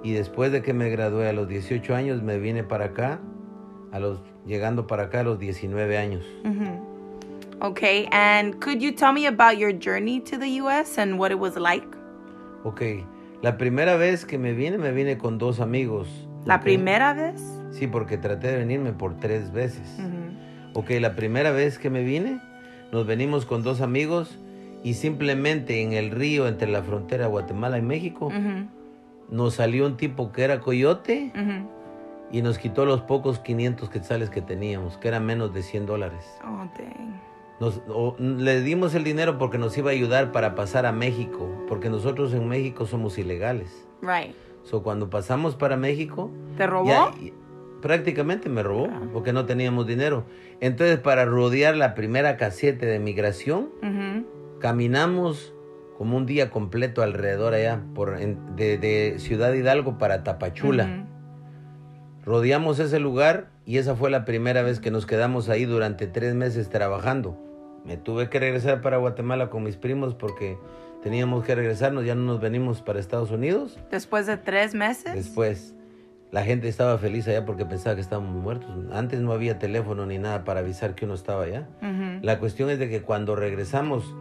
Y 0.05 0.13
después 0.13 0.53
de 0.53 0.63
que 0.63 0.75
me 0.75 0.91
gradué 0.91 1.29
a 1.29 1.33
los 1.33 1.49
18 1.49 1.93
años, 1.93 2.23
me 2.23 2.39
vine 2.39 2.63
para 2.63 2.87
acá, 2.87 3.21
a 3.91 3.99
los, 3.99 4.23
llegando 4.47 4.87
para 4.87 5.05
acá 5.05 5.21
a 5.21 5.25
los 5.25 5.41
19 5.41 5.99
años. 5.99 6.25
Okay, 7.61 8.09
and 8.13 8.61
could 8.61 8.81
you 8.81 8.93
tell 8.93 9.13
me 9.13 9.27
about 9.27 9.59
your 9.59 9.73
journey 9.73 10.21
to 10.21 10.39
the 10.39 10.61
US 10.63 10.99
and 10.99 11.19
what 11.19 11.33
it 11.33 11.39
was 11.39 11.57
like? 11.57 11.89
Ok, 12.63 12.83
la 13.43 13.59
primera 13.59 13.97
vez 13.97 14.25
que 14.25 14.39
me 14.39 14.53
vine, 14.53 14.79
me 14.79 14.93
vine 14.93 15.19
con 15.19 15.37
dos 15.37 15.59
amigos. 15.59 16.07
La 16.45 16.57
¿ok? 16.57 16.63
primera 16.63 17.13
vez? 17.13 17.58
Sí, 17.71 17.87
porque 17.87 18.17
traté 18.19 18.49
de 18.49 18.57
venirme 18.59 18.93
por 18.93 19.17
tres 19.19 19.53
veces. 19.53 19.99
Ok, 20.75 20.91
la 21.01 21.15
primera 21.17 21.51
vez 21.51 21.79
que 21.79 21.91
me 21.91 22.03
vine, 22.03 22.41
nos 22.93 23.07
venimos 23.07 23.45
con 23.47 23.63
dos 23.63 23.81
amigos 23.81 24.39
y 24.85 24.95
simplemente 24.95 25.83
en 25.83 25.93
el 25.93 26.11
río 26.11 26.47
entre 26.49 26.69
la 26.71 26.83
frontera 26.83 27.25
de 27.25 27.31
Guatemala 27.31 27.79
y 27.79 27.83
México, 27.83 28.31
nos 29.31 29.55
salió 29.55 29.87
un 29.87 29.97
tipo 29.97 30.33
que 30.33 30.43
era 30.45 30.61
coyote 30.61 31.33
y 32.31 32.43
nos 32.43 32.59
quitó 32.59 32.85
los 32.85 33.01
pocos 33.03 33.39
500 33.39 33.89
quetzales 33.91 34.31
que 34.31 34.41
teníamos, 34.43 34.97
que 34.99 35.09
eran 35.09 35.25
menos 35.27 35.53
de 35.55 35.63
100 35.63 35.87
dólares. 35.87 36.25
Oh, 36.45 36.67
dang. 36.79 37.21
Nos, 37.61 37.83
o- 37.89 38.15
le 38.21 38.61
dimos 38.63 38.95
el 38.95 39.03
dinero 39.03 39.37
porque 39.37 39.59
nos 39.59 39.77
iba 39.77 39.91
a 39.91 39.93
ayudar 39.93 40.31
para 40.31 40.55
pasar 40.55 40.87
a 40.87 40.93
México, 40.93 41.49
porque 41.69 41.91
nosotros 41.91 42.33
en 42.33 42.47
México 42.47 42.87
somos 42.87 43.19
ilegales. 43.19 43.85
Right. 44.01 44.35
So, 44.63 44.83
cuando 44.85 45.11
pasamos 45.11 45.57
para 45.57 45.77
México, 45.77 46.31
¿Te 46.57 46.67
robó? 46.69 46.87
ya- 46.87 47.11
prácticamente 47.83 48.49
me 48.49 48.63
robó 48.63 48.89
porque 49.13 49.33
no 49.33 49.47
teníamos 49.47 49.87
dinero. 49.87 50.25
Entonces, 50.61 50.99
para 50.99 51.25
rodear 51.25 51.77
la 51.77 51.95
primera 51.95 52.37
caseta 52.37 52.87
de 52.87 52.99
migración, 52.99 53.71
caminamos 54.61 55.55
como 55.97 56.17
un 56.17 56.27
día 56.27 56.51
completo 56.51 57.03
alrededor 57.03 57.55
allá, 57.55 57.83
por, 57.95 58.21
en- 58.21 58.57
de, 58.57 58.79
de 58.79 59.15
Ciudad 59.19 59.53
Hidalgo 59.53 59.99
para 59.99 60.23
Tapachula. 60.25 61.07
Rodeamos 62.25 62.79
ese 62.79 62.99
lugar 63.01 63.49
y 63.65 63.79
esa 63.79 63.95
fue 63.97 64.11
la 64.11 64.25
primera 64.25 64.63
vez 64.63 64.81
que 64.81 64.91
nos 64.91 65.07
quedamos 65.07 65.49
ahí 65.49 65.65
durante 65.65 66.07
tres 66.07 66.35
meses 66.35 66.69
trabajando. 66.69 67.39
Me 67.85 67.97
tuve 67.97 68.29
que 68.29 68.39
regresar 68.39 68.81
para 68.83 68.99
Guatemala 68.99 69.49
con 69.51 69.63
mis 69.63 69.77
primos 69.77 70.15
porque 70.15 70.59
teníamos 71.03 71.45
que 71.45 71.55
regresarnos, 71.55 72.05
ya 72.05 72.15
no 72.15 72.23
nos 72.23 72.41
venimos 72.41 72.83
para 72.83 72.99
Estados 73.01 73.31
Unidos. 73.31 73.79
Después 73.91 74.27
de 74.27 74.37
tres 74.37 74.75
meses? 74.75 75.15
Después, 75.15 75.75
la 76.31 76.43
gente 76.45 76.69
estaba 76.69 76.99
feliz 76.99 77.27
allá 77.29 77.45
porque 77.45 77.65
pensaba 77.65 77.95
que 77.95 78.03
estábamos 78.03 78.35
muertos. 78.35 78.71
Antes 78.93 79.21
no 79.21 79.33
había 79.33 79.59
teléfono 79.59 80.05
ni 80.07 80.19
nada 80.19 80.45
para 80.45 80.61
avisar 80.61 80.95
que 80.95 81.05
uno 81.05 81.15
estaba 81.15 81.45
allá. 81.45 81.69
La 82.23 82.39
cuestión 82.39 82.71
es 82.71 82.79
de 82.79 82.89
que 82.89 83.03
cuando 83.03 83.35
regresamos 83.37 84.15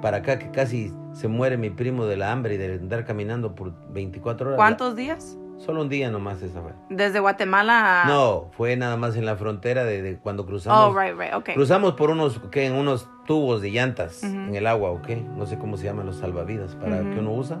para 0.00 0.18
acá, 0.18 0.38
que 0.38 0.50
casi 0.50 0.92
se 1.12 1.28
muere 1.28 1.56
mi 1.56 1.70
primo 1.70 2.06
de 2.06 2.16
la 2.16 2.32
hambre 2.32 2.54
y 2.54 2.56
de 2.58 2.74
andar 2.74 3.04
caminando 3.04 3.54
por 3.54 3.72
24 3.92 4.48
horas. 4.48 4.56
¿Cuántos 4.56 4.96
días? 4.96 5.38
Solo 5.58 5.82
un 5.82 5.88
día 5.88 6.10
nomás 6.10 6.42
esa 6.42 6.60
fue. 6.60 6.72
Desde 6.90 7.20
Guatemala 7.20 8.02
a... 8.02 8.08
No, 8.08 8.50
fue 8.50 8.74
nada 8.74 8.96
más 8.96 9.14
en 9.14 9.24
la 9.24 9.36
frontera 9.36 9.84
de, 9.84 10.02
de 10.02 10.16
cuando 10.16 10.44
cruzamos. 10.44 10.92
Oh, 10.92 10.98
right, 10.98 11.16
right, 11.16 11.34
okay. 11.34 11.54
Cruzamos 11.54 11.92
por 11.92 12.10
unos, 12.10 12.40
¿qué? 12.50 12.66
En 12.66 12.72
unos 12.72 13.08
tubos 13.26 13.62
de 13.62 13.70
llantas 13.70 14.24
en 14.24 14.56
el 14.56 14.66
agua, 14.66 14.90
¿ok? 14.90 15.10
No 15.36 15.46
sé 15.46 15.58
cómo 15.58 15.76
se 15.76 15.84
llaman 15.84 16.06
los 16.06 16.16
salvavidas 16.16 16.74
para 16.74 16.98
que 16.98 17.20
uno 17.20 17.32
usa 17.32 17.60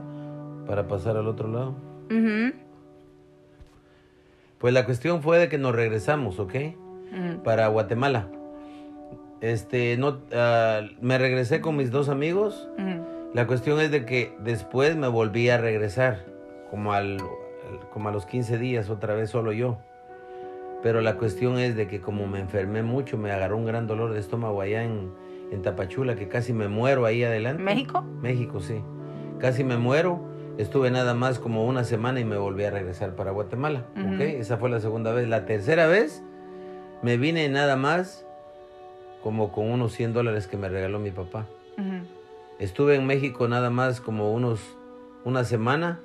para 0.66 0.88
pasar 0.88 1.16
al 1.16 1.28
otro 1.28 1.46
lado. 1.46 1.76
Pues 4.62 4.72
la 4.72 4.86
cuestión 4.86 5.20
fue 5.20 5.38
de 5.38 5.48
que 5.50 5.58
nos 5.58 5.74
regresamos, 5.74 6.38
¿ok? 6.38 6.54
Para 7.44 7.66
Guatemala. 7.66 8.28
Este, 9.42 9.96
no, 9.98 10.20
ah, 10.32 10.80
me 11.00 11.18
regresé 11.18 11.60
con 11.60 11.76
mis 11.76 11.90
dos 11.90 12.08
amigos. 12.08 12.68
Mhm. 12.78 13.00
La 13.34 13.46
cuestión 13.46 13.80
es 13.80 13.90
de 13.90 14.04
que 14.06 14.32
después 14.42 14.96
me 14.96 15.08
volví 15.08 15.48
a 15.50 15.58
regresar, 15.58 16.24
como, 16.70 16.92
al- 16.92 17.18
como 17.92 18.08
a 18.08 18.12
los 18.12 18.24
15 18.24 18.56
días, 18.58 18.88
otra 18.88 19.14
vez 19.14 19.30
solo 19.30 19.52
yo. 19.52 19.78
Pero 20.82 21.00
la 21.00 21.16
cuestión 21.16 21.58
es 21.58 21.74
de 21.76 21.86
que 21.86 22.00
como 22.00 22.26
me 22.26 22.40
enfermé 22.40 22.82
mucho, 22.82 23.16
me 23.18 23.30
agarró 23.32 23.56
un 23.56 23.66
gran 23.66 23.86
dolor 23.86 24.12
de 24.12 24.20
estómago 24.20 24.60
allá 24.60 24.84
en, 24.84 25.12
en 25.50 25.62
Tapachula, 25.62 26.14
que 26.14 26.28
casi 26.28 26.52
me 26.52 26.68
muero 26.68 27.04
ahí 27.06 27.24
adelante. 27.24 27.62
¿México? 27.62 28.02
México, 28.20 28.60
sí. 28.60 28.82
Casi 29.38 29.64
me 29.64 29.76
muero. 29.76 30.31
Estuve 30.58 30.90
nada 30.90 31.14
más 31.14 31.38
como 31.38 31.64
una 31.66 31.84
semana 31.84 32.20
y 32.20 32.24
me 32.24 32.36
volví 32.36 32.64
a 32.64 32.70
regresar 32.70 33.14
para 33.16 33.30
Guatemala. 33.30 33.84
Ujú. 33.96 34.14
¿ok? 34.14 34.20
Esa 34.20 34.58
fue 34.58 34.70
la 34.70 34.80
segunda 34.80 35.12
vez. 35.12 35.28
La 35.28 35.46
tercera 35.46 35.86
vez 35.86 36.22
me 37.02 37.16
vine 37.16 37.48
nada 37.48 37.76
más 37.76 38.26
como 39.22 39.52
con 39.52 39.70
unos 39.70 39.92
100 39.92 40.12
dólares 40.12 40.46
que 40.46 40.56
me 40.56 40.68
regaló 40.68 40.98
mi 40.98 41.10
papá. 41.10 41.46
Estuve 42.58 42.94
en 42.94 43.06
México 43.06 43.48
nada 43.48 43.70
más 43.70 44.00
como 44.00 44.32
unos 44.32 44.60
una 45.24 45.42
semana, 45.44 46.00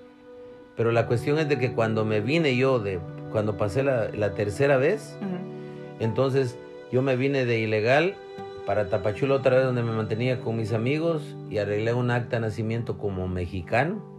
pero 0.75 0.91
la 0.91 1.05
cuestión 1.05 1.37
es 1.39 1.49
de 1.49 1.59
que 1.59 1.73
cuando 1.73 2.05
me 2.05 2.21
vine 2.21 2.55
yo 2.55 2.79
de 2.79 2.99
cuando 3.31 3.57
pasé 3.57 3.83
la, 3.83 4.09
la 4.09 4.33
tercera 4.33 4.77
vez, 4.77 5.17
entonces 5.99 6.57
yo 6.91 7.01
me 7.01 7.15
vine 7.15 7.45
de 7.45 7.59
ilegal 7.59 8.15
para 8.65 8.89
Tapachula 8.89 9.35
otra 9.35 9.57
vez 9.57 9.65
donde 9.65 9.83
me 9.83 9.91
mantenía 9.91 10.39
con 10.39 10.55
mis 10.57 10.73
amigos 10.73 11.35
y 11.49 11.57
arreglé 11.57 11.93
un 11.93 12.11
acta 12.11 12.37
de 12.37 12.41
nacimiento 12.41 12.97
como 12.97 13.27
mexicano. 13.27 14.16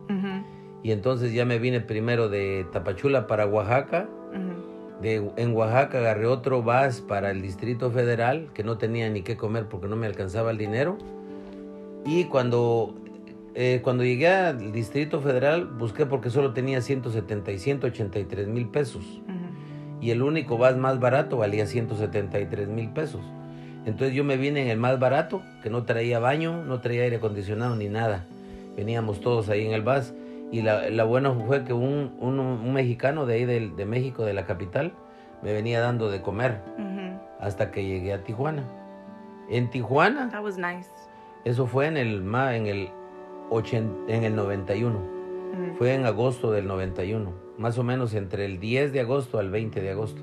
Y 0.82 0.92
entonces 0.92 1.32
ya 1.32 1.44
me 1.44 1.58
vine 1.58 1.80
primero 1.80 2.28
de 2.28 2.66
Tapachula 2.72 3.26
para 3.26 3.46
Oaxaca. 3.46 4.08
Ujú. 4.30 5.02
De, 5.02 5.30
en 5.36 5.54
Oaxaca 5.54 5.98
agarré 5.98 6.26
otro 6.26 6.62
bus 6.62 7.00
para 7.06 7.30
el 7.30 7.40
Distrito 7.40 7.90
Federal, 7.90 8.48
que 8.52 8.64
no 8.64 8.78
tenía 8.78 9.08
ni 9.08 9.22
qué 9.22 9.36
comer 9.36 9.66
porque 9.66 9.86
no 9.86 9.96
me 9.96 10.06
alcanzaba 10.06 10.50
el 10.50 10.58
dinero. 10.58 10.98
Y 12.04 12.24
cuando, 12.24 12.94
eh, 13.54 13.80
cuando 13.82 14.04
llegué 14.04 14.28
al 14.28 14.72
Distrito 14.72 15.20
Federal, 15.20 15.66
busqué 15.66 16.06
porque 16.06 16.30
solo 16.30 16.52
tenía 16.52 16.80
170 16.80 17.52
y 17.52 17.58
183 17.58 18.48
mil 18.48 18.68
pesos. 18.68 19.04
Ujú. 19.04 20.00
Y 20.00 20.10
el 20.10 20.22
único 20.22 20.56
bus 20.56 20.76
más 20.76 21.00
barato 21.00 21.36
valía 21.36 21.66
173 21.66 22.68
mil 22.68 22.90
pesos. 22.90 23.22
Entonces 23.84 24.14
yo 24.14 24.24
me 24.24 24.36
vine 24.36 24.62
en 24.62 24.68
el 24.68 24.78
más 24.78 24.98
barato, 24.98 25.42
que 25.62 25.70
no 25.70 25.84
traía 25.84 26.18
baño, 26.18 26.64
no 26.64 26.80
traía 26.80 27.02
aire 27.02 27.16
acondicionado 27.16 27.74
ni 27.74 27.88
nada. 27.88 28.26
Veníamos 28.76 29.20
todos 29.20 29.48
ahí 29.48 29.64
en 29.64 29.72
el 29.72 29.82
bus. 29.82 30.12
Y 30.50 30.62
la, 30.62 30.88
la 30.90 31.04
buena 31.04 31.32
fue 31.32 31.64
que 31.64 31.72
un, 31.72 32.16
un- 32.20 32.38
un 32.40 32.72
mexicano 32.72 33.26
de 33.26 33.34
ahí 33.34 33.44
del- 33.44 33.76
de, 33.76 33.84
México, 33.84 34.24
de 34.24 34.32
la 34.32 34.46
capital, 34.46 34.92
me 35.42 35.52
venía 35.52 35.80
dando 35.80 36.10
de 36.10 36.20
comer 36.22 36.60
hasta 37.40 37.70
que 37.70 37.84
llegué 37.84 38.12
a 38.12 38.24
Tijuana. 38.24 38.64
En 39.48 39.70
Tijuana, 39.70 40.28
That 40.30 40.42
was 40.42 40.56
nice. 40.58 40.88
eso 41.44 41.66
fue 41.66 41.86
en 41.86 41.96
el, 41.96 42.22
en 42.34 42.66
el, 42.66 42.88
ochen- 43.50 43.94
en 44.08 44.24
el 44.24 44.34
91. 44.34 44.98
Ujú. 44.98 45.74
Fue 45.78 45.94
en 45.94 46.04
agosto 46.06 46.50
del 46.50 46.66
91, 46.66 47.32
más 47.56 47.78
o 47.78 47.82
menos 47.84 48.14
entre 48.14 48.44
el 48.44 48.58
10 48.58 48.92
de 48.92 49.00
agosto 49.00 49.38
al 49.38 49.50
20 49.50 49.80
de 49.80 49.90
agosto. 49.90 50.20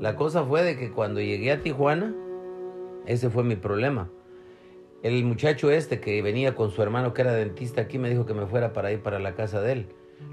La 0.00 0.14
cosa 0.16 0.44
fue 0.44 0.62
de 0.62 0.76
que 0.76 0.90
cuando 0.92 1.20
llegué 1.20 1.52
a 1.52 1.60
Tijuana, 1.62 2.12
ese 3.06 3.30
fue 3.30 3.42
mi 3.44 3.56
problema. 3.56 4.08
El 5.02 5.24
muchacho 5.24 5.72
este 5.72 5.98
que 5.98 6.22
venía 6.22 6.54
con 6.54 6.70
su 6.70 6.80
hermano 6.80 7.12
que 7.12 7.22
era 7.22 7.32
dentista 7.32 7.80
aquí 7.80 7.98
me 7.98 8.08
dijo 8.08 8.24
que 8.24 8.34
me 8.34 8.46
fuera 8.46 8.72
para 8.72 8.92
ir 8.92 9.02
para 9.02 9.18
la 9.18 9.34
casa 9.34 9.60
de 9.60 9.72
él. 9.72 9.88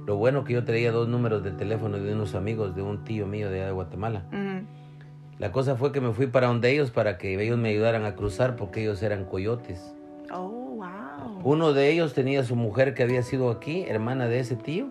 Lo 0.05 0.15
bueno 0.15 0.43
que 0.43 0.53
yo 0.53 0.63
traía 0.63 0.91
dos 0.91 1.07
números 1.07 1.43
de 1.43 1.49
teléfono 1.49 1.97
de 1.97 2.13
unos 2.13 2.35
amigos 2.35 2.75
de 2.75 2.83
un 2.83 3.03
tío 3.03 3.25
mío 3.25 3.49
de 3.49 3.57
allá 3.57 3.65
de 3.65 3.71
Guatemala. 3.71 4.25
La 5.39 5.51
cosa 5.51 5.75
fue 5.75 5.91
que 5.91 6.01
me 6.01 6.13
fui 6.13 6.27
para 6.27 6.47
donde 6.47 6.69
ellos 6.69 6.91
para 6.91 7.17
que 7.17 7.41
ellos 7.41 7.57
me 7.57 7.69
ayudaran 7.69 8.05
a 8.05 8.15
cruzar 8.15 8.55
porque 8.55 8.81
ellos 8.81 9.01
eran 9.01 9.25
coyotes. 9.25 9.95
Oh, 10.31 10.49
wow. 10.49 11.41
Uno 11.43 11.73
de 11.73 11.89
ellos 11.89 12.13
tenía 12.13 12.43
su 12.43 12.55
mujer 12.55 12.93
que 12.93 13.01
había 13.01 13.23
sido 13.23 13.49
aquí, 13.49 13.85
hermana 13.87 14.27
de 14.27 14.39
ese 14.39 14.55
tío, 14.55 14.89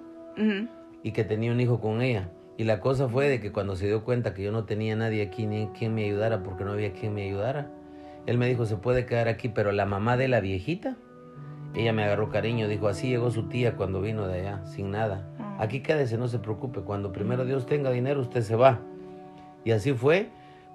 y 1.05 1.13
que 1.13 1.23
tenía 1.23 1.53
un 1.53 1.61
hijo 1.61 1.81
con 1.81 2.03
ella. 2.03 2.31
Y 2.57 2.65
la 2.65 2.81
cosa 2.81 3.09
fue 3.09 3.29
de 3.29 3.41
que 3.41 3.53
cuando 3.53 3.77
se 3.77 3.87
dio 3.87 4.03
cuenta 4.03 4.35
que 4.35 4.43
yo 4.43 4.51
no 4.51 4.65
tenía 4.65 4.97
nadie 4.97 5.23
aquí 5.23 5.47
ni 5.47 5.69
quien 5.69 5.95
me 5.95 6.05
ayudara 6.05 6.43
porque 6.43 6.65
no 6.65 6.73
había 6.73 6.93
quien 6.93 7.15
me 7.15 7.23
ayudara, 7.23 7.71
él 8.29 8.37
me 8.37 8.47
dijo 8.47 8.67
se 8.67 8.77
puede 8.77 9.07
quedar 9.07 9.27
aquí, 9.27 9.49
pero 9.49 9.73
la 9.73 9.87
mamá 9.87 10.19
de 10.19 10.29
la 10.29 10.41
viejita, 10.41 10.99
ella 11.75 11.95
me 11.95 12.05
agarró 12.05 12.29
cariño, 12.29 12.69
dijo 12.69 12.87
así 12.87 13.09
llegó 13.09 13.31
su 13.31 13.45
tía 13.45 13.75
cuando 13.75 14.03
vino 14.03 14.29
de 14.29 14.41
allá, 14.41 14.67
sin 14.67 14.91
nada. 14.91 15.27
Aquí 15.59 15.81
quédese, 15.81 16.19
no 16.19 16.29
se 16.29 16.39
preocupe, 16.39 16.83
cuando 16.83 17.11
primero 17.11 17.47
Dios 17.47 17.65
tenga 17.65 17.91
dinero 17.91 18.21
usted 18.21 18.43
se 18.43 18.55
va. 18.55 18.81
Y 19.65 19.71
así 19.71 19.95
fue, 19.95 20.29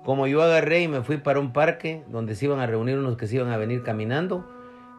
como 0.03 0.25
yo 0.25 0.41
agarré 0.41 0.81
y 0.81 0.87
me 0.87 1.03
fui 1.03 1.17
para 1.17 1.39
un 1.39 1.53
parque 1.53 2.03
donde 2.09 2.33
se 2.33 2.45
iban 2.45 2.59
a 2.59 2.65
reunir 2.65 2.97
unos 2.97 3.17
que 3.17 3.27
se 3.27 3.35
iban 3.35 3.51
a 3.51 3.57
venir 3.57 3.83
caminando, 3.83 4.49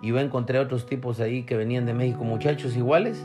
y 0.01 0.11
yo 0.11 0.21
encontré 0.21 0.61
otros 0.61 0.87
tipos 0.87 1.19
ahí 1.19 1.43
que 1.43 1.57
venían 1.57 1.87
de 1.87 1.95
México, 1.95 2.23
muchachos 2.23 2.77
iguales, 2.77 3.21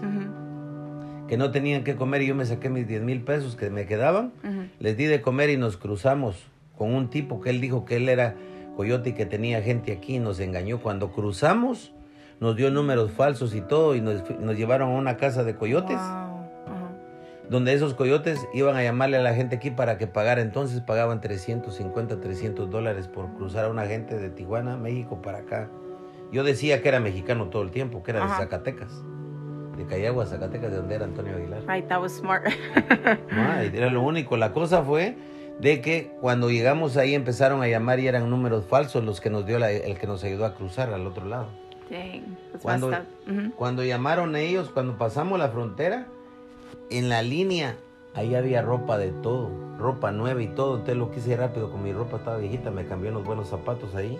que 1.28 1.38
no 1.38 1.52
tenían 1.52 1.84
que 1.84 1.96
comer 1.96 2.24
y 2.24 2.28
yo 2.28 2.34
me 2.34 2.46
saqué 2.46 2.70
mis 2.70 2.88
10 2.88 3.04
mil 3.04 3.22
pesos 3.22 3.56
que 3.56 3.70
me 3.70 3.86
quedaban. 3.86 4.32
Les 4.80 4.98
di 4.98 5.06
de 5.06 5.22
comer 5.22 5.52
y 5.52 5.58
nos 5.58 5.78
cruzamos 5.78 6.48
con 6.76 6.96
un 6.96 7.12
tipo 7.12 7.42
que 7.42 7.52
él 7.52 7.62
dijo 7.62 7.86
que 7.86 7.98
él 7.98 8.10
era 8.10 8.34
coyote 8.80 9.14
que 9.14 9.26
tenía 9.26 9.62
gente 9.62 9.92
aquí 9.92 10.20
nos 10.20 10.40
engañó. 10.40 10.80
Cuando 10.80 11.12
cruzamos, 11.12 11.92
nos 12.40 12.56
dio 12.56 12.72
números 12.72 13.12
falsos 13.12 13.54
y 13.54 13.60
todo 13.60 13.94
y 13.94 14.00
nos, 14.00 14.24
llevaron 14.56 14.92
a 14.92 14.94
una 14.94 15.18
casa 15.18 15.44
de 15.44 15.54
coyotes, 15.58 15.98
Wow. 15.98 17.50
Donde 17.50 17.74
esos 17.74 17.94
coyotes 17.94 18.48
iban 18.54 18.78
a 18.78 18.84
llamarle 18.84 19.18
a 19.18 19.22
la 19.22 19.34
gente 19.34 19.58
aquí 19.58 19.70
para 19.70 19.98
que 19.98 20.08
pagara. 20.08 20.40
Entonces 20.40 20.80
pagaban 20.80 21.20
350, 21.20 22.22
300 22.22 22.70
dólares 22.70 23.10
por 23.10 23.34
cruzar 23.34 23.66
a 23.66 23.70
una 23.70 23.86
gente 23.86 24.18
de 24.18 24.30
Tijuana, 24.30 24.78
México, 24.78 25.22
para 25.22 25.40
acá. 25.40 25.70
Yo 26.32 26.46
decía 26.46 26.82
que 26.82 26.88
era 26.88 27.02
mexicano 27.02 27.50
todo 27.50 27.64
el 27.64 27.72
tiempo, 27.72 28.02
que 28.02 28.12
era 28.12 28.22
de. 28.22 28.30
Zacatecas. 28.30 29.04
De 29.76 29.86
Cayagua, 29.88 30.26
Zacatecas, 30.26 30.72
de 30.72 30.78
donde 30.78 30.96
era 30.96 31.04
Antonio 31.04 31.36
Aguilar. 31.36 31.64
Right, 31.68 31.86
that 31.90 32.00
was 32.00 32.14
smart. 32.14 32.46
Ay, 33.30 33.72
era 33.74 33.90
lo 33.90 34.04
único. 34.04 34.38
La 34.38 34.54
cosa 34.54 34.84
fue 34.84 35.18
de 35.60 35.82
que 35.82 36.12
cuando 36.22 36.50
llegamos 36.50 36.96
ahí 36.98 37.14
empezaron 37.16 37.62
a 37.62 37.68
llamar 37.68 38.00
y 38.00 38.08
eran 38.08 38.30
números 38.30 38.66
falsos 38.66 39.04
los 39.04 39.20
que 39.22 39.30
nos 39.30 39.46
dio 39.46 39.60
la- 39.60 39.72
el 39.72 39.98
que 40.00 40.08
nos 40.08 40.24
ayudó 40.24 40.46
a 40.46 40.56
cruzar 40.56 40.94
al 40.94 41.06
otro 41.06 41.26
lado. 41.26 41.48
Dang, 41.90 42.38
that's 42.52 42.64
Cuando, 42.64 42.88
up. 42.88 42.94
Ujú. 43.30 43.52
cuando 43.56 43.84
llamaron 43.84 44.36
ellos, 44.36 44.70
cuando 44.74 44.98
pasamos 44.98 45.38
la 45.40 45.50
frontera, 45.50 46.08
en 46.90 47.10
la 47.10 47.22
línea, 47.24 47.76
ahí 48.16 48.36
había 48.36 48.62
ropa 48.62 48.98
de 48.98 49.12
todo, 49.12 49.50
ropa 49.78 50.12
nueva 50.12 50.42
y 50.42 50.48
todo. 50.48 50.74
Entonces 50.76 50.98
lo 50.98 51.12
quise 51.12 51.36
rápido, 51.36 51.72
con 51.72 51.84
mi 51.84 51.92
ropa 51.92 52.18
estaba 52.18 52.38
viejita, 52.38 52.72
me 52.72 52.86
cambié 52.86 53.12
unos 53.12 53.26
buenos 53.26 53.50
zapatos 53.50 53.96
ahí, 53.96 54.18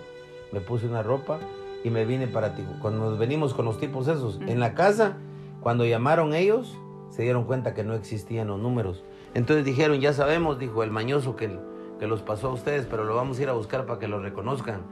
me 0.52 0.60
puse 0.60 0.86
una 0.86 1.02
ropa 1.02 1.38
y 1.84 1.90
me 1.90 2.04
vine 2.04 2.26
para 2.26 2.54
ti. 2.54 2.62
Cuando 2.82 3.08
nos 3.08 3.18
venimos 3.18 3.54
con 3.54 3.64
los 3.64 3.78
tipos 3.78 4.08
esos, 4.08 4.40
en 4.46 4.60
la 4.60 4.74
casa, 4.74 5.16
cuando 5.60 5.84
llamaron 5.84 6.34
ellos, 6.34 6.76
se 7.10 7.22
dieron 7.22 7.44
cuenta 7.44 7.72
que 7.74 7.82
no 7.84 7.94
existían 7.94 8.48
los 8.48 8.58
números. 8.60 9.04
Entonces 9.34 9.64
dijeron, 9.64 10.00
ya 10.00 10.12
sabemos, 10.12 10.58
dijo 10.58 10.82
el 10.82 10.90
mañoso 10.90 11.36
que, 11.36 11.56
que 11.98 12.06
los 12.06 12.22
pasó 12.22 12.48
a 12.48 12.52
ustedes, 12.52 12.86
pero 12.86 13.04
lo 13.04 13.14
vamos 13.14 13.38
a 13.38 13.42
ir 13.42 13.48
a 13.48 13.52
buscar 13.52 13.86
para 13.86 13.98
que 13.98 14.08
lo 14.08 14.18
reconozcan. 14.20 14.82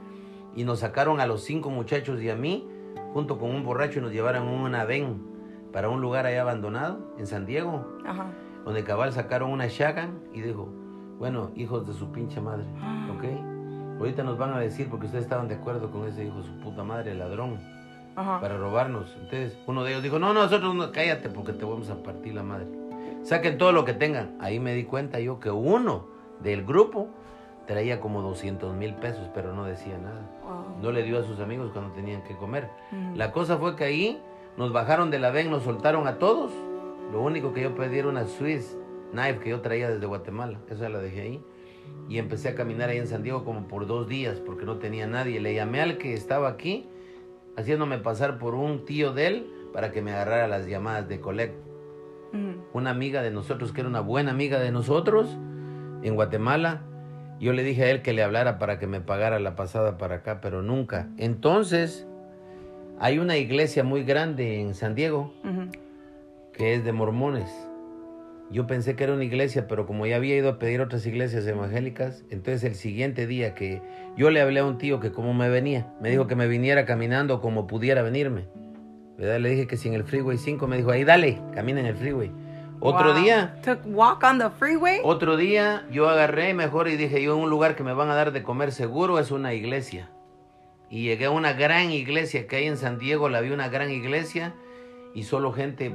Y 0.55 0.63
nos 0.63 0.79
sacaron 0.79 1.19
a 1.19 1.25
los 1.27 1.43
cinco 1.43 1.69
muchachos 1.69 2.21
y 2.21 2.29
a 2.29 2.35
mí, 2.35 2.67
junto 3.13 3.37
con 3.37 3.51
un 3.51 3.63
borracho, 3.63 3.99
y 3.99 4.01
nos 4.01 4.11
llevaron 4.11 4.47
en 4.47 4.53
una 4.53 4.85
ven 4.85 5.21
para 5.73 5.89
un 5.89 6.01
lugar 6.01 6.25
allá 6.25 6.41
abandonado, 6.41 7.13
en 7.17 7.27
San 7.27 7.45
Diego, 7.45 7.85
Ajá. 8.05 8.27
donde 8.65 8.83
cabal 8.83 9.13
sacaron 9.13 9.51
una 9.51 9.67
shagan 9.67 10.19
y 10.33 10.41
dijo, 10.41 10.69
bueno, 11.19 11.51
hijos 11.55 11.85
de 11.85 11.93
su 11.93 12.11
pinche 12.11 12.39
madre, 12.41 12.63
¿ok? 13.15 13.99
Ahorita 13.99 14.23
nos 14.23 14.37
van 14.37 14.53
a 14.53 14.59
decir 14.59 14.87
porque 14.89 15.07
ustedes 15.07 15.25
estaban 15.25 15.49
de 15.49 15.55
acuerdo 15.55 15.91
con 15.91 16.07
ese 16.07 16.23
hijo 16.25 16.41
su 16.41 16.57
puta 16.61 16.83
madre, 16.83 17.13
ladrón, 17.13 17.59
Ajá. 18.15 18.39
para 18.39 18.57
robarnos. 18.57 19.13
Entonces, 19.15 19.59
uno 19.67 19.83
de 19.83 19.91
ellos 19.91 20.03
dijo, 20.03 20.17
no, 20.17 20.33
no, 20.33 20.43
nosotros 20.43 20.73
no, 20.73 20.91
cállate 20.93 21.29
porque 21.29 21.51
te 21.51 21.65
vamos 21.65 21.89
a 21.89 22.01
partir 22.01 22.33
la 22.33 22.43
madre. 22.43 22.65
Saquen 23.23 23.57
todo 23.57 23.71
lo 23.71 23.85
que 23.85 23.93
tengan. 23.93 24.35
Ahí 24.39 24.59
me 24.59 24.73
di 24.73 24.83
cuenta 24.83 25.19
yo 25.19 25.39
que 25.39 25.51
uno 25.51 26.07
del 26.41 26.65
grupo 26.65 27.09
traía 27.67 27.99
como 27.99 28.21
200 28.21 28.75
mil 28.75 28.95
pesos, 28.95 29.29
pero 29.33 29.53
no 29.53 29.65
decía 29.65 29.97
nada. 29.97 30.27
Wow. 30.43 30.81
No 30.81 30.91
le 30.91 31.03
dio 31.03 31.19
a 31.19 31.23
sus 31.23 31.39
amigos 31.39 31.71
cuando 31.71 31.93
tenían 31.93 32.23
que 32.23 32.35
comer. 32.35 32.69
Ujú. 32.91 33.15
La 33.15 33.31
cosa 33.31 33.57
fue 33.57 33.75
que 33.75 33.83
ahí 33.83 34.21
nos 34.57 34.73
bajaron 34.73 35.11
de 35.11 35.19
la 35.19 35.29
ven, 35.29 35.51
nos 35.51 35.63
soltaron 35.63 36.07
a 36.07 36.17
todos. 36.17 36.51
Lo 37.11 37.21
único 37.21 37.53
que 37.53 37.61
yo 37.61 37.75
pedí 37.75 37.99
era 37.99 38.07
una 38.07 38.25
Swiss 38.25 38.77
knife 39.11 39.39
que 39.39 39.49
yo 39.51 39.61
traía 39.61 39.89
desde 39.89 40.05
Guatemala. 40.05 40.59
Esa 40.69 40.89
la 40.89 40.99
dejé 40.99 41.21
ahí. 41.21 41.43
Y 42.07 42.17
empecé 42.17 42.49
a 42.49 42.55
caminar 42.55 42.89
ahí 42.89 42.97
en 42.97 43.07
San 43.07 43.23
Diego 43.23 43.43
como 43.43 43.67
por 43.67 43.85
dos 43.85 44.07
días 44.07 44.39
porque 44.39 44.65
no 44.65 44.77
tenía 44.77 45.05
nadie. 45.05 45.39
Le 45.39 45.53
llamé 45.53 45.81
al 45.81 45.97
que 45.97 46.13
estaba 46.13 46.49
aquí, 46.49 46.87
haciéndome 47.55 47.99
pasar 47.99 48.39
por 48.39 48.55
un 48.55 48.85
tío 48.85 49.13
de 49.13 49.27
él 49.27 49.53
para 49.73 49.91
que 49.91 50.01
me 50.01 50.11
agarrara 50.11 50.47
las 50.47 50.65
llamadas 50.65 51.07
de 51.07 51.19
collect. 51.19 51.68
Ujú. 52.33 52.63
Una 52.73 52.91
amiga 52.91 53.21
de 53.21 53.31
nosotros, 53.31 53.71
que 53.71 53.81
era 53.81 53.89
una 53.89 54.01
buena 54.01 54.31
amiga 54.31 54.59
de 54.59 54.71
nosotros, 54.71 55.37
en 56.03 56.15
Guatemala. 56.15 56.81
Yo 57.39 57.53
le 57.53 57.63
dije 57.63 57.83
a 57.83 57.89
él 57.89 58.01
que 58.01 58.13
le 58.13 58.23
hablara 58.23 58.59
para 58.59 58.79
que 58.79 58.87
me 58.87 58.99
pagara 58.99 59.39
la 59.39 59.55
pasada 59.55 59.97
para 59.97 60.15
acá, 60.15 60.41
pero 60.41 60.61
nunca. 60.61 61.07
Entonces, 61.17 62.05
hay 62.99 63.19
una 63.19 63.37
iglesia 63.37 63.83
muy 63.83 64.03
grande 64.03 64.59
en 64.59 64.75
San 64.75 64.93
Diego 64.93 65.33
que 66.53 66.73
es 66.73 66.83
de 66.83 66.91
mormones. 66.91 67.49
Yo 68.51 68.67
pensé 68.67 68.95
que 68.95 69.03
era 69.05 69.13
una 69.13 69.23
iglesia, 69.23 69.67
pero 69.67 69.85
como 69.85 70.05
ya 70.07 70.17
había 70.17 70.35
ido 70.35 70.49
a 70.49 70.59
pedir 70.59 70.81
otras 70.81 71.05
iglesias 71.05 71.45
evangélicas, 71.45 72.25
entonces 72.31 72.63
el 72.63 72.75
siguiente 72.75 73.27
día 73.27 73.53
que 73.53 73.81
yo 74.17 74.31
le 74.31 74.41
hablé 74.41 74.59
a 74.59 74.65
un 74.65 74.77
tío 74.77 74.99
que 74.99 75.11
cómo 75.11 75.33
me 75.33 75.49
venía, 75.49 75.93
me 76.01 76.09
dijo 76.09 76.27
que 76.27 76.35
me 76.35 76.47
viniera 76.47 76.85
caminando 76.85 77.41
como 77.41 77.67
pudiera 77.67 78.01
venirme. 78.01 78.47
¿Verdad? 79.19 79.39
Le 79.39 79.49
dije 79.49 79.67
que 79.67 79.77
si 79.77 79.89
en 79.89 79.93
el 79.95 80.03
freeway 80.05 80.37
5 80.37 80.65
me 80.67 80.77
dijo, 80.77 80.89
ahí 80.91 81.03
dale, 81.03 81.39
camina 81.53 81.81
en 81.81 81.85
el 81.87 81.95
freeway. 81.95 82.31
Otro 82.79 83.13
Wow. 83.13 83.21
día, 83.21 83.59
Took 83.63 83.79
walk 83.85 84.23
on 84.23 84.39
the 84.39 84.49
freeway? 84.49 85.01
otro 85.03 85.35
día 85.35 85.85
yo 85.91 86.07
agarré 86.07 86.53
mejor 86.53 86.87
y 86.87 86.95
dije, 86.95 87.21
yo 87.21 87.35
en 87.35 87.43
un 87.43 87.49
lugar 87.49 87.75
que 87.75 87.83
me 87.83 87.91
van 87.93 88.09
a 88.09 88.15
dar 88.15 88.31
de 88.31 88.41
comer 88.41 88.71
seguro 88.71 89.19
es 89.19 89.29
una 89.31 89.53
iglesia. 89.53 90.09
Y 90.89 91.03
llegué 91.03 91.25
a 91.25 91.31
una 91.31 91.51
gran 91.53 91.91
iglesia 91.91 92.47
que 92.47 92.55
hay 92.55 92.67
en 92.67 92.77
San 92.77 92.97
Diego, 92.97 93.27
la 93.29 93.41
vi 93.41 93.51
una 93.51 93.67
gran 93.67 93.91
iglesia 93.91 94.53
y 95.13 95.23
solo 95.23 95.51
gente 95.51 95.93